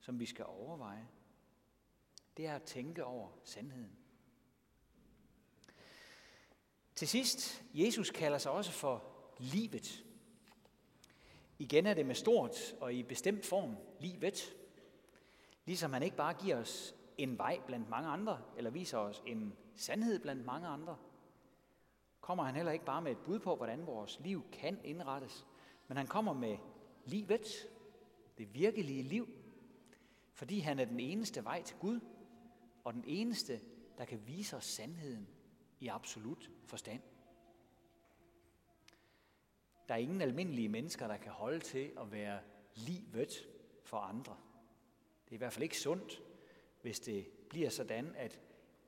som 0.00 0.18
vi 0.20 0.26
skal 0.26 0.44
overveje. 0.44 1.08
Det 2.36 2.46
er 2.46 2.54
at 2.54 2.62
tænke 2.62 3.04
over 3.04 3.30
sandheden. 3.44 3.96
Til 6.94 7.08
sidst, 7.08 7.64
Jesus 7.74 8.10
kalder 8.10 8.38
sig 8.38 8.52
også 8.52 8.72
for 8.72 9.04
livet. 9.38 10.05
Igen 11.58 11.86
er 11.86 11.94
det 11.94 12.06
med 12.06 12.14
stort 12.14 12.74
og 12.80 12.94
i 12.94 13.02
bestemt 13.02 13.46
form 13.46 13.76
livet. 14.00 14.56
Ligesom 15.64 15.92
han 15.92 16.02
ikke 16.02 16.16
bare 16.16 16.34
giver 16.34 16.56
os 16.56 16.94
en 17.18 17.38
vej 17.38 17.60
blandt 17.66 17.88
mange 17.88 18.08
andre, 18.08 18.40
eller 18.56 18.70
viser 18.70 18.98
os 18.98 19.22
en 19.26 19.56
sandhed 19.74 20.18
blandt 20.18 20.44
mange 20.44 20.68
andre, 20.68 20.96
kommer 22.20 22.44
han 22.44 22.54
heller 22.54 22.72
ikke 22.72 22.84
bare 22.84 23.02
med 23.02 23.12
et 23.12 23.18
bud 23.18 23.38
på, 23.38 23.56
hvordan 23.56 23.86
vores 23.86 24.20
liv 24.20 24.44
kan 24.52 24.80
indrettes, 24.84 25.46
men 25.88 25.96
han 25.96 26.06
kommer 26.06 26.32
med 26.32 26.56
livet, 27.04 27.68
det 28.38 28.54
virkelige 28.54 29.02
liv, 29.02 29.28
fordi 30.32 30.58
han 30.58 30.78
er 30.78 30.84
den 30.84 31.00
eneste 31.00 31.44
vej 31.44 31.62
til 31.62 31.76
Gud, 31.76 32.00
og 32.84 32.94
den 32.94 33.04
eneste, 33.06 33.60
der 33.98 34.04
kan 34.04 34.26
vise 34.26 34.56
os 34.56 34.64
sandheden 34.64 35.28
i 35.80 35.88
absolut 35.88 36.50
forstand. 36.64 37.00
Der 39.88 39.94
er 39.94 39.98
ingen 39.98 40.20
almindelige 40.20 40.68
mennesker, 40.68 41.06
der 41.06 41.16
kan 41.16 41.32
holde 41.32 41.60
til 41.60 41.92
at 42.00 42.12
være 42.12 42.40
livet 42.74 43.48
for 43.84 43.96
andre. 43.96 44.36
Det 45.24 45.30
er 45.30 45.34
i 45.34 45.38
hvert 45.38 45.52
fald 45.52 45.62
ikke 45.62 45.78
sundt, 45.78 46.22
hvis 46.82 47.00
det 47.00 47.26
bliver 47.48 47.70
sådan, 47.70 48.14
at, 48.16 48.40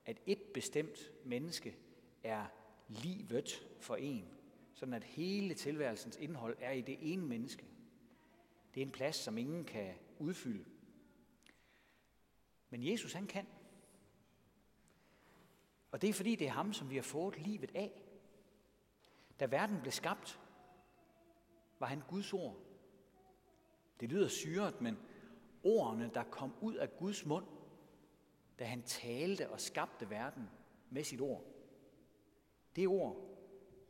at 0.06 0.20
et 0.26 0.42
bestemt 0.54 1.12
menneske 1.24 1.76
er 2.22 2.46
livet 2.88 3.66
for 3.80 3.96
en. 3.96 4.28
Sådan 4.72 4.94
at 4.94 5.04
hele 5.04 5.54
tilværelsens 5.54 6.16
indhold 6.16 6.56
er 6.60 6.70
i 6.70 6.80
det 6.80 7.12
ene 7.12 7.26
menneske. 7.26 7.64
Det 8.74 8.80
er 8.80 8.86
en 8.86 8.92
plads, 8.92 9.16
som 9.16 9.38
ingen 9.38 9.64
kan 9.64 9.94
udfylde. 10.18 10.64
Men 12.70 12.86
Jesus 12.86 13.12
han 13.12 13.26
kan. 13.26 13.46
Og 15.90 16.02
det 16.02 16.10
er 16.10 16.14
fordi, 16.14 16.34
det 16.34 16.46
er 16.46 16.50
ham, 16.52 16.72
som 16.72 16.90
vi 16.90 16.94
har 16.94 17.02
fået 17.02 17.38
livet 17.38 17.70
af. 17.74 18.02
Da 19.40 19.46
verden 19.46 19.80
blev 19.80 19.92
skabt, 19.92 20.40
var 21.78 21.86
han 21.86 22.02
Guds 22.08 22.32
ord. 22.32 22.56
Det 24.00 24.08
lyder 24.08 24.28
syret, 24.28 24.80
men 24.80 24.98
ordene, 25.62 26.10
der 26.14 26.24
kom 26.24 26.54
ud 26.60 26.74
af 26.74 26.96
Guds 26.96 27.26
mund, 27.26 27.46
da 28.58 28.64
han 28.64 28.82
talte 28.82 29.50
og 29.50 29.60
skabte 29.60 30.10
verden 30.10 30.50
med 30.90 31.04
sit 31.04 31.20
ord, 31.20 31.44
det 32.76 32.88
ord 32.88 33.28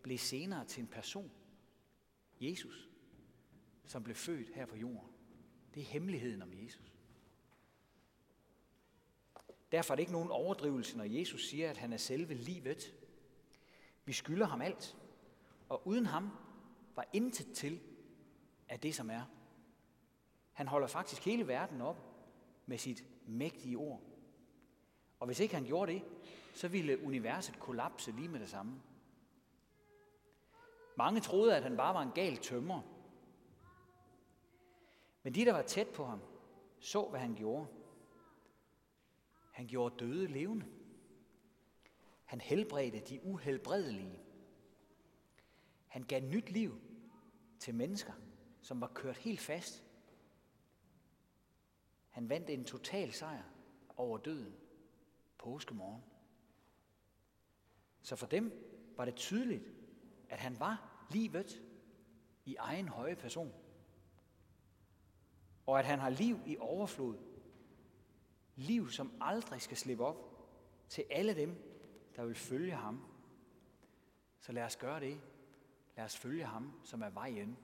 blev 0.03 0.18
senere 0.18 0.64
til 0.64 0.81
en 0.81 0.87
person, 0.87 1.31
Jesus, 2.40 2.88
som 3.87 4.05
blev 4.05 4.16
født 4.16 4.55
her 4.55 4.66
på 4.66 4.77
jorden. 4.77 5.11
Det 5.74 5.81
er 5.81 5.87
hemmeligheden 5.87 6.42
om 6.42 6.53
Jesus. 6.53 6.92
Derfor 9.72 9.94
er 9.94 9.96
det 9.96 10.03
ikke 10.03 10.12
nogen 10.12 10.31
overdrivelse, 10.31 10.96
når 10.96 11.05
Jesus 11.05 11.48
siger, 11.48 11.70
at 11.70 11.77
han 11.77 11.92
er 11.92 11.96
selve 11.96 12.35
livet. 12.35 12.94
Vi 14.05 14.12
skylder 14.12 14.46
ham 14.46 14.61
alt, 14.61 14.96
og 15.68 15.87
uden 15.87 16.07
ham 16.07 16.31
var 16.98 17.06
intet 17.12 17.52
til 17.52 17.80
af 18.68 18.80
det, 18.80 18.94
som 18.94 19.11
er. 19.11 19.22
Han 20.52 20.68
holder 20.68 20.87
faktisk 20.88 21.24
hele 21.24 21.48
verden 21.48 21.80
op 21.80 21.96
med 22.66 22.78
sit 22.78 23.04
mægtige 23.26 23.76
ord. 23.76 24.02
Og 25.20 25.26
hvis 25.26 25.40
ikke 25.40 25.54
han 25.54 25.64
gjorde 25.64 25.92
det, 25.92 26.02
så 26.54 26.68
ville 26.68 27.02
universet 27.04 27.58
kollapse 27.58 28.11
lige 28.11 28.28
med 28.28 28.40
det 28.40 28.48
samme. 28.48 28.82
Mange 30.96 31.20
troede, 31.20 31.56
at 31.56 31.62
han 31.62 31.76
bare 31.76 31.94
var 31.94 32.02
en 32.02 32.12
gal 32.14 32.37
tømmer. 32.37 32.82
Men 35.22 35.34
de, 35.34 35.44
der 35.44 35.52
var 35.52 35.62
tæt 35.62 35.88
på 35.88 36.04
ham, 36.04 36.20
så, 36.80 37.08
hvad 37.08 37.20
han 37.20 37.34
gjorde. 37.34 37.66
Han 39.52 39.66
gjorde 39.66 39.94
døde 39.98 40.26
levende. 40.26 40.66
Han 42.24 42.40
helbredte 42.40 43.00
de 43.00 43.24
uhelbredelige. 43.24 44.20
Han 45.87 46.02
gav 46.02 46.20
nyt 46.20 46.50
liv 46.50 46.88
til 47.59 47.75
mennesker, 47.75 48.12
som 48.61 48.81
var 48.81 48.92
kørt 48.94 49.16
helt 49.16 49.40
fast. 49.40 49.85
Han 52.11 52.29
vandt 52.29 52.51
en 52.51 52.64
total 52.64 53.12
sejr 53.12 53.42
over 53.97 54.18
døden 54.18 54.55
påskemorgen. 55.38 56.03
Så 58.03 58.16
for 58.16 58.27
dem 58.27 58.53
var 58.97 59.05
det 59.05 59.14
tydeligt, 59.14 59.64
at 60.29 60.38
han 60.38 60.61
var 60.61 61.07
livet 61.11 61.62
i 62.44 62.57
egen 62.57 62.88
høje 62.88 63.16
person. 63.16 63.53
Og 65.66 65.79
at 65.79 65.85
han 65.85 65.99
har 65.99 66.11
liv 66.11 66.38
i 66.47 66.57
overflod. 66.59 67.16
Liv, 68.57 68.90
som 68.90 69.12
aldrig 69.21 69.62
skal 69.62 69.77
slippe 69.77 70.05
op 70.05 70.16
til 70.88 71.05
alle 71.11 71.35
dem, 71.35 71.57
der 72.16 72.25
vil 72.25 72.35
følge 72.35 72.73
ham. 72.73 73.05
Så 74.40 74.53
lad 74.53 74.62
os 74.62 74.77
gøre 74.77 75.01
det. 75.01 75.21
Lad 75.98 76.04
os 76.04 76.16
følge 76.16 76.44
ham, 76.44 76.72
som 76.84 77.02
er 77.02 77.11
vejen. 77.11 77.58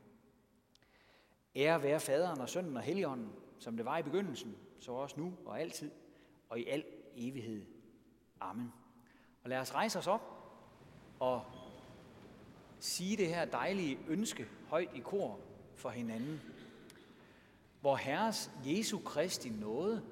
Ære 1.57 1.83
være 1.83 2.01
faderen 2.01 2.41
og 2.41 2.49
sønnen 2.49 2.77
og 2.77 2.83
helligånden, 2.83 3.33
som 3.59 3.77
det 3.77 3.85
var 3.85 3.99
i 3.99 4.03
begyndelsen, 4.03 4.57
så 4.81 4.93
også 4.93 5.21
nu 5.21 5.33
og 5.47 5.61
altid, 5.61 5.91
og 6.49 6.61
i 6.61 6.67
al 6.67 6.85
evighed. 7.17 7.67
Amen. 8.41 8.73
Og 9.43 9.51
lad 9.51 9.59
os 9.59 9.75
rejse 9.75 9.99
os 9.99 10.07
op 10.07 10.21
og 11.21 11.45
sige 12.79 13.17
det 13.17 13.29
her 13.29 13.45
dejlige 13.45 13.99
ønske 14.09 14.49
højt 14.69 14.91
i 14.95 15.01
kor 15.01 15.41
for 15.75 15.91
hinanden. 15.91 16.41
Hvor 17.81 17.97
Herres 17.97 18.51
Jesu 18.67 18.99
Kristi 18.99 19.49
nåde, 19.49 20.05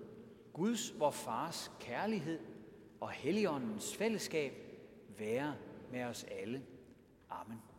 Guds, 0.53 0.99
vor 0.99 1.11
Fars 1.11 1.73
kærlighed 1.81 2.41
og 3.01 3.11
Helligåndens 3.11 3.97
fællesskab 3.97 4.53
være 5.19 5.57
med 5.91 6.05
os 6.05 6.25
alle. 6.25 6.63
Amen. 7.31 7.72